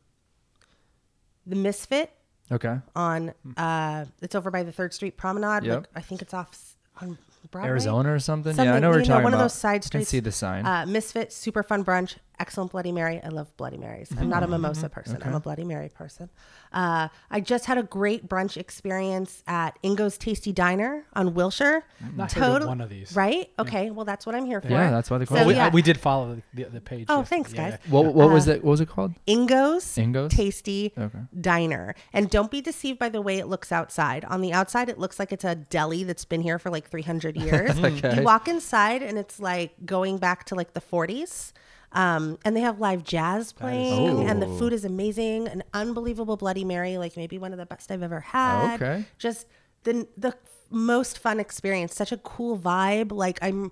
[1.47, 2.13] the Misfit
[2.53, 2.79] Okay.
[2.95, 3.35] on.
[3.57, 5.65] Uh, it's over by the Third Street Promenade.
[5.65, 5.77] Yep.
[5.79, 7.19] Like, I think it's off on
[7.51, 7.71] Broadway.
[7.71, 8.53] Arizona or something?
[8.53, 9.45] Something, yeah, I know what you're you know, talking one about.
[9.45, 9.95] of those side streets.
[9.95, 10.67] I can see the sign.
[10.67, 13.21] Uh, Misfit, super fun brunch, excellent Bloody Mary.
[13.23, 14.11] I love Bloody Marys.
[14.19, 14.53] I'm not a Mm-hmm.
[14.63, 15.19] mimosa person.
[15.25, 16.29] I'm a Bloody Mary person.
[16.73, 21.85] Uh, I just had a great brunch experience at Ingo's Tasty Diner on Wilshire.
[22.17, 23.15] Not heard of one of these.
[23.15, 23.51] Right?
[23.59, 23.91] Okay.
[23.91, 24.69] Well, that's what I'm here for.
[24.69, 25.47] yeah, that's why they call So, it.
[25.47, 25.71] we, yeah.
[25.71, 27.07] we did follow the, the, the page.
[27.09, 27.29] Oh, yes.
[27.29, 27.79] thanks, Yeah, guys.
[27.89, 28.65] What, what was Uh, it?
[28.65, 29.15] What was it called?
[29.27, 30.33] Ingo's, Ingo's?
[30.33, 31.19] Tasty Okay.
[31.41, 31.95] Diner.
[32.13, 34.25] And don't be deceived by the way it looks outside.
[34.27, 37.37] On the outside, it looks like it's a deli that's been here for like 300
[37.41, 37.79] years.
[37.79, 38.17] Okay.
[38.17, 41.53] You walk inside and it's like going back to like the 40s.
[41.95, 45.47] Um, and they have live jazz playing, and the food is amazing.
[45.49, 48.83] An unbelievable Bloody Mary, like maybe one of the best I've ever had.
[48.83, 49.05] Okay.
[49.17, 49.47] Just
[49.85, 50.35] the the
[50.71, 51.95] most fun experience.
[51.95, 53.13] Such a cool vibe.
[53.13, 53.71] Like I'm,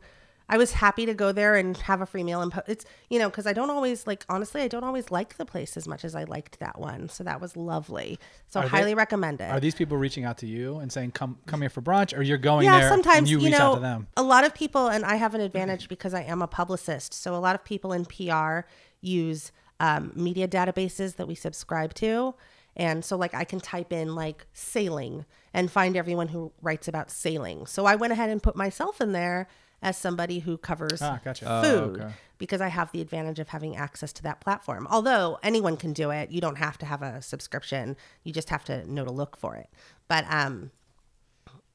[0.52, 2.42] I was happy to go there and have a free meal.
[2.42, 5.38] And po- it's you know because I don't always like honestly I don't always like
[5.38, 7.08] the place as much as I liked that one.
[7.08, 8.18] So that was lovely.
[8.48, 9.50] So Are they- highly recommend it.
[9.50, 12.20] Are these people reaching out to you and saying, "Come, come here for brunch," or
[12.20, 14.08] you're going yeah, there sometimes and you, you, reach know out to them?
[14.14, 17.14] a lot of people, and I have an advantage because I am a publicist.
[17.14, 18.68] So a lot of people in PR
[19.00, 22.34] use um, media databases that we subscribe to,
[22.76, 25.24] and so like I can type in like sailing
[25.54, 27.64] and find everyone who writes about sailing.
[27.64, 29.48] So I went ahead and put myself in there
[29.82, 31.44] as somebody who covers Ah, gotcha.
[31.48, 32.12] Oh, food okay.
[32.38, 34.86] because I have the advantage of having access to that platform.
[34.90, 37.96] Although anyone can do it, you don't have to have a subscription.
[38.22, 39.68] You just have to know to look for it.
[40.08, 40.70] But um,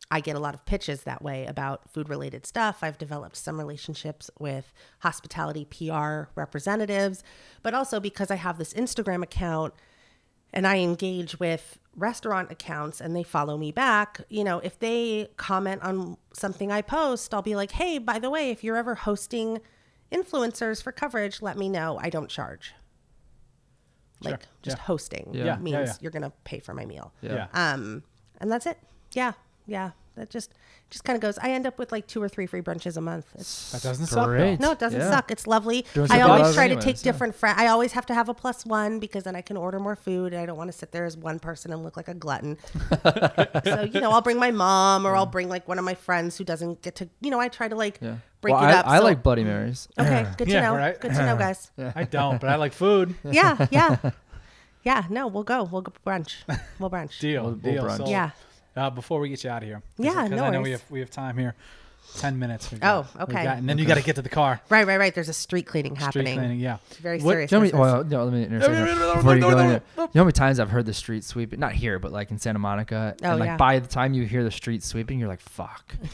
[0.10, 2.80] I get a lot of pitches that way about food related stuff.
[2.82, 7.24] I've developed some relationships with hospitality PR representatives,
[7.62, 9.74] but also because I have this Instagram account
[10.58, 15.30] and I engage with restaurant accounts and they follow me back, you know, if they
[15.38, 18.96] comment on something I post, I'll be like, hey, by the way, if you're ever
[18.96, 19.60] hosting
[20.12, 22.00] influencers for coverage, let me know.
[22.02, 22.74] I don't charge.
[24.24, 24.32] Sure.
[24.32, 24.84] Like just Yeah.
[24.84, 25.46] hosting Yeah.
[25.46, 25.94] Yeah, means yeah.
[26.02, 27.14] you're going to pay for my meal.
[27.22, 27.48] Yeah.
[27.54, 27.74] Yeah.
[27.74, 28.04] Um,
[28.42, 28.80] and that's it.
[29.14, 29.34] Yeah.
[29.68, 29.92] Yeah.
[30.18, 30.54] That just,
[30.90, 31.38] just kind of goes.
[31.38, 33.26] I end up with like two or three free brunches a month.
[33.36, 34.28] It's, That doesn't suck.
[34.28, 34.60] Great.
[34.60, 35.10] No, it doesn't Yeah.
[35.10, 35.32] suck.
[35.32, 35.86] It's lovely.
[35.94, 37.12] Doing I always else try to anyways, take yeah.
[37.12, 37.60] different friends.
[37.60, 40.34] I always have to have a plus one because then I can order more food.
[40.34, 42.58] And I don't want to sit there as one person and look like a glutton.
[43.64, 46.38] so you know, I'll bring my mom or I'll bring like one of my friends
[46.38, 47.10] who doesn't get to.
[47.22, 48.18] You know, I try to like Yeah.
[48.42, 48.88] break well, it I, up.
[48.88, 49.88] I so- like Bloody Marys.
[50.00, 50.76] Okay, good to Yeah, know.
[50.76, 51.00] right?
[51.00, 51.72] Good to know, guys.
[51.96, 53.16] I don't, but I like food.
[53.24, 53.98] Yeah, yeah,
[54.84, 55.04] yeah.
[55.10, 55.64] No, we'll go.
[55.64, 56.36] We'll go brunch.
[56.80, 57.20] We'll brunch.
[57.20, 57.84] Deal, We'll- we'll deal.
[57.84, 58.10] brunch.
[58.10, 58.32] Yeah.
[58.78, 60.84] Uh, before we get you out of here, Yeah, because no I know we have
[60.90, 61.56] we have time here.
[62.16, 62.72] Ten minutes.
[62.72, 63.44] we Oh, okay.
[63.44, 64.62] got- and then you got to get to the car.
[64.70, 65.14] Right, right, right.
[65.14, 66.12] There's a street cleaning happening.
[66.26, 66.40] Street happening.
[66.40, 66.60] cleaning.
[66.64, 66.78] Yeah.
[67.02, 67.50] Very What- serious.
[67.50, 67.80] Do you know, business.
[67.82, 69.82] well, no, let me interrupt No, no, you no, no, before you go in there.
[69.98, 71.60] You know how many times I've heard the street sweeping?
[71.60, 73.14] Not here, but like in Santa Monica.
[73.24, 73.58] Oh, and like yeah.
[73.58, 75.96] by the time you hear the street sweeping, you're like, "Fuck,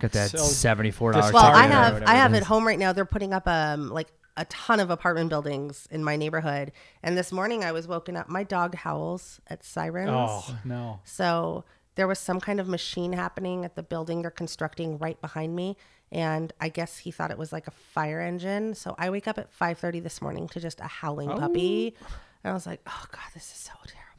[0.00, 2.92] got that So seventy-four dollars." Well, I have I it have at home right now.
[2.92, 6.72] They're putting up um like a ton of apartment buildings in my neighborhood.
[7.02, 8.28] And this morning I was woken up.
[8.28, 10.10] My dog howls at sirens.
[10.12, 11.00] Oh no.
[11.04, 11.64] So
[11.94, 15.76] there was some kind of machine happening at the building they're constructing right behind me.
[16.10, 18.74] And I guess he thought it was like a fire engine.
[18.74, 21.94] So I wake up at 5:30 this morning to just a howling puppy.
[22.44, 23.72] And I was like, "Oh god, this is so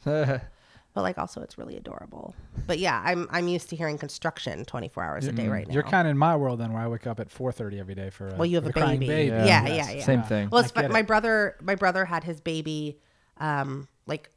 [0.04, 0.40] terrible."
[0.94, 2.34] but like also it's really adorable.
[2.66, 5.74] But yeah, I'm I'm used to hearing construction 24 hours a day right now.
[5.74, 8.10] You're kind of in my world then, where I wake up at 4:30 every day
[8.10, 8.28] for.
[8.28, 9.06] A, Well, you have a baby.
[9.06, 9.28] baby.
[9.30, 9.68] Yeah, Yes.
[9.68, 10.04] yeah, yeah.
[10.04, 10.48] Same thing.
[10.50, 11.56] Well, it's I fu- get my brother.
[11.62, 12.98] My brother had his baby,
[13.38, 14.30] um, like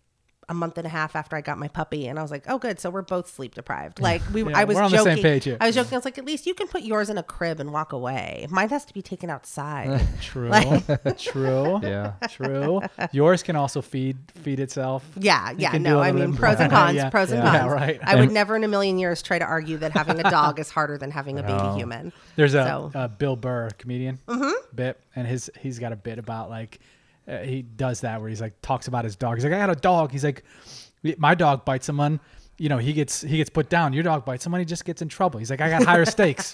[0.50, 2.58] a month and a half after I got my puppy, and I was like, "Oh,
[2.58, 4.00] good." So we're both sleep deprived.
[4.08, 5.16] Like we, Yeah, I was we're on the joking.
[5.16, 5.58] same page here.
[5.60, 5.94] I was joking.
[5.94, 8.48] I was like, "At least you can put yours in a crib and walk away.
[8.50, 10.48] Mine has to be taken outside." True.
[10.50, 11.80] Like- True.
[11.84, 12.14] Yeah.
[12.30, 12.82] True.
[13.12, 15.04] Yours can also feed feed itself.
[15.20, 15.78] yeah, You yeah.
[15.78, 16.96] No, I mean bit pros and cons.
[16.96, 17.74] Yeah, Pros and yeah, cons.
[17.74, 18.00] right.
[18.02, 20.70] I would never in a million years try to argue that having a dog is
[20.70, 21.76] harder than having a baby No.
[21.76, 22.14] human.
[22.38, 24.52] There's a, So- a Bill Burr comedian mm-hmm.
[24.76, 26.80] bit, and his he's got a bit about like
[27.28, 29.36] uh, he does that where he's like talks about his dog.
[29.38, 30.12] He's like, I got a dog.
[30.12, 30.44] He's like,
[31.18, 32.20] my dog bites someone.
[32.60, 33.94] You know, he gets he gets put down.
[33.94, 35.38] Your dog bites someone, he just gets in trouble.
[35.40, 36.54] He's like, I got higher stakes.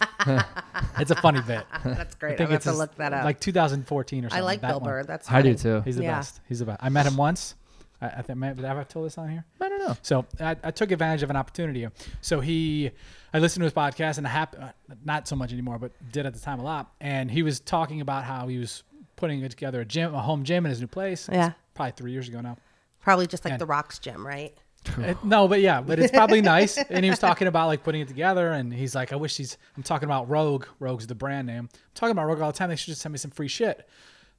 [0.99, 1.65] it's a funny bit.
[1.86, 2.32] That's great.
[2.32, 3.24] I I think am have it's to his- look that up.
[3.24, 4.38] like 2014 or something.
[4.38, 4.89] I like that Bill one.
[4.89, 5.03] Burr.
[5.03, 5.82] That's I do too.
[5.82, 6.17] He's the Yeah.
[6.17, 6.41] best.
[6.49, 6.80] He's the best.
[6.84, 7.55] I met him once.
[8.01, 9.45] I, I think have I told this on here?
[9.61, 9.95] I don't know.
[10.01, 11.88] So I, I took advantage of an opportunity.
[12.19, 12.91] So he,
[13.34, 14.69] I listened to his podcast and I hap- uh,
[15.05, 16.91] not so much anymore, but did at the time a lot.
[16.99, 18.84] And he was talking about how he was
[19.24, 21.30] putting it together a gym, a home gym in his new place.
[21.30, 21.53] It's Yeah.
[21.76, 22.57] probably three years ago now.
[23.01, 24.53] Probably just like And- the Rocks gym, right?
[25.01, 26.78] Uh, no, but yeah, but it's probably nice.
[26.78, 29.57] And he was talking about like putting it together, and he's like, I wish he's.
[29.78, 30.65] I'm talking about Rogue.
[30.80, 31.69] Rogue's the brand name.
[31.71, 32.67] I'm talking about Rogue all the time.
[32.67, 33.88] They should just send me some free shit.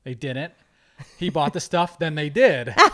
[0.03, 0.53] They didn't.
[1.19, 2.75] He bought the stuff, then they did.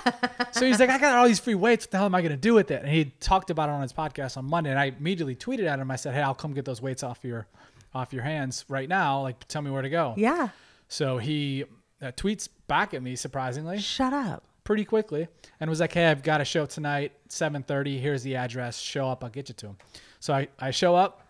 [0.52, 1.84] So he's like, I got all these free weights.
[1.86, 2.82] What the hell am I going to do with it?
[2.82, 5.78] And he talked about it on his podcast on Monday, and I immediately tweeted at
[5.78, 5.90] him.
[5.90, 7.46] I said, Hey, I'll come get those weights off your,
[7.94, 9.20] off your hands right now.
[9.22, 10.14] Like, tell me where to go.
[10.16, 10.48] Yeah.
[10.88, 11.64] So he
[12.02, 14.44] uh, tweets back at me surprisingly Shut up.
[14.64, 15.28] pretty quickly
[15.58, 17.98] and was like, "Hey, I've got a show tonight, 7:30.
[17.98, 18.78] Here's the address.
[18.78, 19.24] Show up.
[19.24, 19.76] I'll get you to him."
[20.20, 21.26] So I, I show up.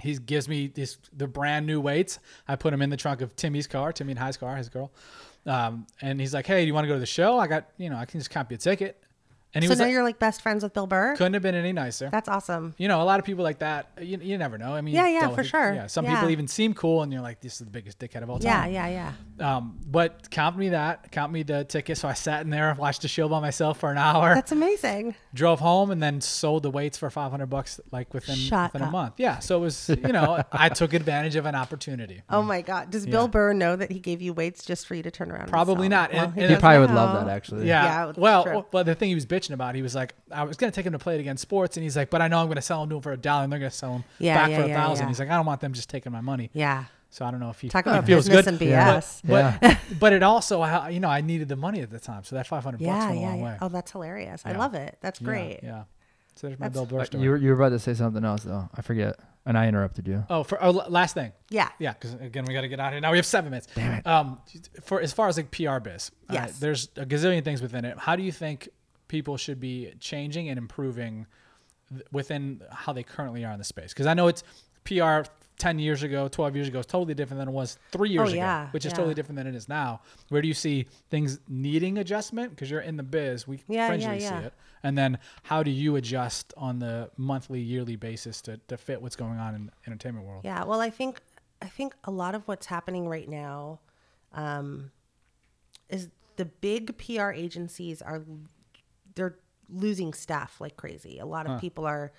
[0.00, 2.18] He gives me this the brand new weights.
[2.48, 4.92] I put them in the trunk of Timmy's car, Timmy and High's car, his girl.
[5.46, 7.38] Um, and he's like, "Hey, do you want to go to the show?
[7.38, 9.02] I got you know I can just copy a ticket."
[9.54, 11.14] And he So was now like, you're like best friends with Bill Burr.
[11.16, 12.08] couldn't have been any nicer.
[12.10, 12.74] That's awesome.
[12.76, 13.88] You know, a lot of people like that.
[14.00, 14.74] You, you never know.
[14.74, 15.44] I mean, Yeah, yeah, for it.
[15.44, 15.72] sure.
[15.74, 16.14] Yeah, some Yeah.
[16.16, 18.72] people even seem cool, and you're like, "This is the biggest dickhead of all time."
[18.72, 19.12] yeah, yeah.
[19.38, 19.56] Yeah.
[19.56, 21.10] Um, but count me that.
[21.12, 21.98] Count me the ticket.
[21.98, 25.14] So I sat in there, watched the show by myself for an hour That's amazing.
[25.34, 28.90] drove home and then sold the weights for 500 bucks like within, Shut within a
[28.90, 32.62] month yeah so it was you know i took advantage of an opportunity Oh my
[32.62, 32.90] God.
[32.90, 35.48] Does Bill Burr know that he gave you weights just for you to turn around?
[35.48, 35.90] Probably sell?
[36.02, 36.12] not.
[36.12, 36.94] Well, And- he and He does probably would now.
[36.96, 37.66] love that actually.
[37.66, 38.64] yeah, Yeah, well true.
[38.72, 40.86] well the thing he was bitching about he was like i was going to take
[40.86, 42.62] him to Play It Again Sports and he's like but i know i'm going to
[42.62, 44.50] sell them to him for a dollar and they're going to sell him Yeah, back
[44.50, 45.08] yeah, for a yeah, thousand yeah.
[45.08, 46.84] he's like i don't want them just taking my money Yeah.
[47.10, 48.96] so i don't know if he, Talk he about feels business good and Yeah.
[49.00, 49.20] BS.
[49.26, 49.76] but, Yeah.
[50.00, 52.78] but it also you know i needed the money at the time so that 500
[52.78, 53.44] bucks Yeah, went a long yeah.
[53.44, 54.42] way Oh, that's hilarious.
[54.46, 54.96] I love it.
[55.02, 55.60] That's great.
[55.62, 55.84] yeah,
[56.36, 58.24] so there's my That's- bill burr story You were, you were about to say something
[58.24, 58.68] else though.
[58.74, 59.16] I forget,
[59.46, 60.24] and I interrupted you.
[60.30, 61.68] oh for oh, last thing Yeah.
[61.78, 63.00] Yeah, because again, we got to get out of here.
[63.00, 63.68] Now we have seven minutes.
[63.74, 64.06] Damn it.
[64.06, 64.38] Um,
[64.82, 67.96] for as far as like PR biz, uh, there's a gazillion things within it.
[67.98, 68.68] How do you think
[69.14, 71.24] people should be changing and improving
[71.88, 73.92] th- within how they currently are in the space?
[73.92, 74.42] Because I know it's
[74.82, 75.20] PR
[75.56, 78.34] ten years ago, twelve years ago, is totally different than it was three years Oh,
[78.34, 78.96] yeah, ago, which is yeah.
[78.96, 80.00] totally different than it is now.
[80.30, 82.50] Where do you see things needing adjustment?
[82.50, 84.52] Because you're in the biz, we Yeah, fringely see it.
[84.82, 89.16] And then how do you adjust on the monthly, yearly basis to, to fit what's
[89.16, 90.42] going on in entertainment world?
[90.44, 91.20] Yeah, well, I think
[91.62, 93.78] I think a lot of what's happening right now
[94.32, 94.90] um,
[95.88, 98.22] is the big PR agencies are
[99.14, 99.38] they're
[99.68, 101.18] losing staff like crazy.
[101.18, 102.12] A lot of people are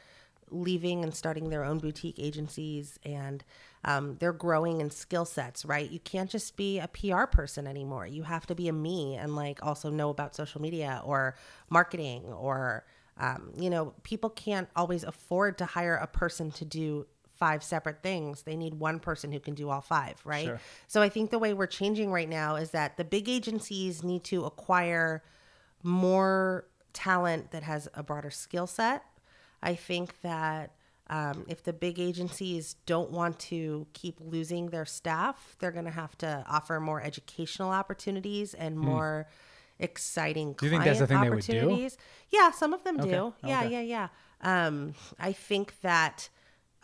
[0.51, 3.43] leaving and starting their own boutique agencies, and
[3.83, 5.65] um, they're growing in skill sets.
[5.65, 8.05] Right, you can't just be a PR person anymore.
[8.07, 11.35] You have to be a me and like also know about social media or
[11.69, 12.85] marketing or
[13.17, 18.01] um, you know, people can't always afford to hire a person to do five separate
[18.01, 18.43] things.
[18.43, 20.45] They need one person who can do all five, right?
[20.45, 20.61] Sure.
[20.87, 24.23] So I think the way we're changing right now is that the big agencies need
[24.25, 25.23] to acquire
[25.83, 26.65] more
[26.95, 29.03] talent that has a broader skill set.
[29.61, 30.71] I think that
[31.07, 35.91] um, if the big agencies don't want to keep losing their staff, they're going to
[35.91, 39.27] have to offer more educational opportunities and more
[39.77, 40.57] exciting Hmm.
[40.57, 41.57] Do you think that's the thing they would do?
[41.59, 41.97] opportunities.
[42.31, 43.33] Yeah, some of them Okay, do.
[43.43, 43.85] Yeah, okay.
[43.85, 44.07] yeah,
[44.41, 44.67] yeah.
[44.67, 46.29] Um, I think that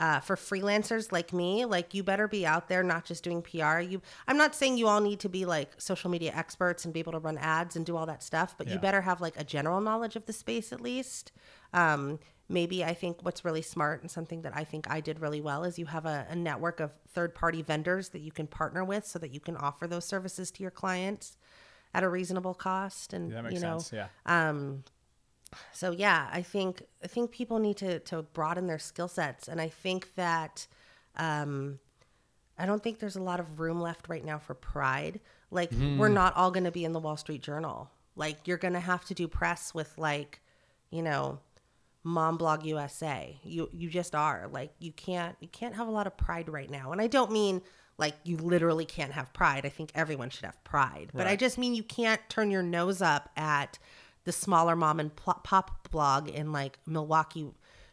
[0.02, 3.80] uh, for freelancers like me, like you better be out there, not just doing PR.
[3.80, 7.00] You, I'm not saying you all need to be like social media experts and be
[7.00, 8.74] able to run ads and do all that stuff, but Yeah.
[8.74, 11.32] you better have like a general knowledge of the space at least.
[11.72, 12.18] Um,
[12.50, 15.64] maybe I think what's really smart and something that I think I did really well
[15.64, 19.06] is you have a, a network of third party vendors that you can partner with
[19.06, 21.38] so that you can offer those services to your clients
[21.94, 23.14] at a reasonable cost.
[23.14, 23.94] And, That makes you know, sense.
[23.94, 24.08] Yeah.
[24.26, 24.84] um,
[25.72, 29.60] so yeah, I think I think people need to to broaden their skill sets, and
[29.60, 30.68] I think that
[31.18, 31.80] um,
[32.58, 35.20] I don't think there's a lot of room left right now for pride.
[35.50, 37.90] Like we're not all going to be in the Wall Street Journal.
[38.16, 40.40] Like you're going to have to do press with like,
[40.92, 41.40] you know,
[42.04, 43.38] Mom Blog USA.
[43.44, 44.48] You you just are.
[44.52, 46.92] Like you can't you can't have a lot of pride right now.
[46.92, 47.62] And I don't mean
[47.98, 49.66] like you literally can't have pride.
[49.66, 51.12] I think everyone should have pride.
[51.14, 53.78] But I just mean you can't turn your nose up at
[54.24, 57.48] the smaller mom and pop blog in like Milwaukee,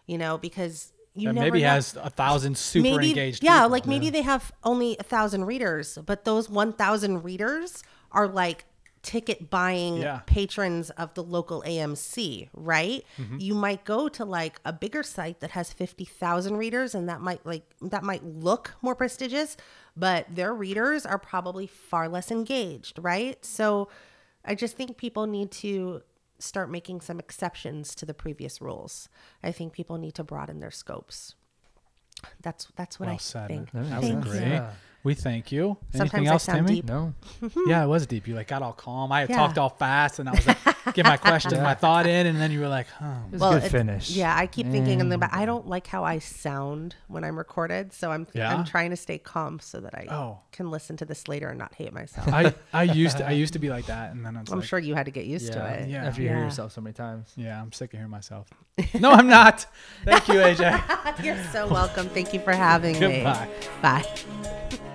[0.06, 3.42] you know, because you maybe know has a thousand super maybe, engaged.
[3.42, 3.70] Yeah, people.
[3.70, 8.64] like maybe they have only a thousand readers, but those one thousand readers are like
[9.02, 10.20] ticket buying Yeah.
[10.26, 13.04] patrons of the local AMC, right?
[13.16, 13.38] Mm-hmm.
[13.38, 17.20] You might go to like a bigger site that has fifty thousand readers, and that
[17.20, 19.56] might like that might look more prestigious,
[19.96, 23.42] but their readers are probably far less engaged, right?
[23.44, 23.88] So,
[24.44, 26.02] I just think people need to
[26.38, 29.08] start making some exceptions to the previous rules.
[29.42, 31.34] I think people need to broaden their scopes.
[32.42, 33.48] That's that's what Well I said.
[33.48, 33.70] think.
[33.72, 34.40] That That Thank was you.
[34.40, 34.50] great.
[34.50, 34.70] Yeah.
[35.04, 35.76] We thank you.
[35.92, 36.80] Sometimes Anything I else, sound Timmy?
[36.80, 36.84] deep.
[36.86, 37.14] No.
[37.66, 38.26] Yeah, it was deep.
[38.26, 39.12] You like got all calm.
[39.12, 39.36] I had Yeah.
[39.36, 40.58] talked all fast, and I was like,
[40.94, 43.16] get my question, my thought in, and then you were like, oh.
[43.28, 44.10] It was a good it- finish.
[44.10, 45.30] Yeah, I keep thinking in the And- back.
[45.32, 45.46] I mm.
[45.46, 48.52] don't like how I sound when I'm recorded, so I'm Yeah?
[48.52, 50.40] I'm trying to stay calm so that I Oh.
[50.52, 52.26] can listen to this later and not hate myself.
[52.28, 54.58] I I used to I used to be like that, and then I was I'm
[54.58, 55.88] like, sure you had to get used to it.
[55.88, 56.06] Yeah.
[56.06, 57.32] After you hear yourself so many times.
[57.36, 58.48] yeah, I'm sick of hearing myself.
[58.98, 59.64] No, I'm not.
[60.04, 61.24] Thank you, AJ.
[61.24, 62.08] You're so welcome.
[62.08, 63.22] Thank you for having me.
[63.22, 63.48] Goodbye.
[63.80, 64.88] Bye.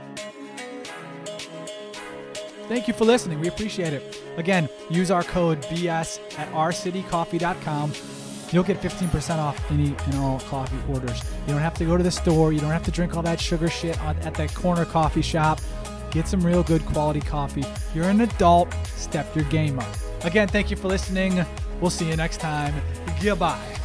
[2.67, 3.39] Thank you for listening.
[3.39, 4.21] We appreciate it.
[4.37, 7.93] Again, use our code BS at rcitycoffee.com.
[8.51, 11.21] You'll get 15% off any and all coffee orders.
[11.47, 12.53] You don't have to go to the store.
[12.53, 15.59] You don't have to drink all that sugar shit at that corner coffee shop.
[16.11, 17.65] Get some real good quality coffee.
[17.95, 18.71] You're an adult.
[18.95, 19.95] Step your game up.
[20.23, 21.43] Again, thank you for listening.
[21.81, 22.73] We'll see you next time.
[23.21, 23.82] Goodbye.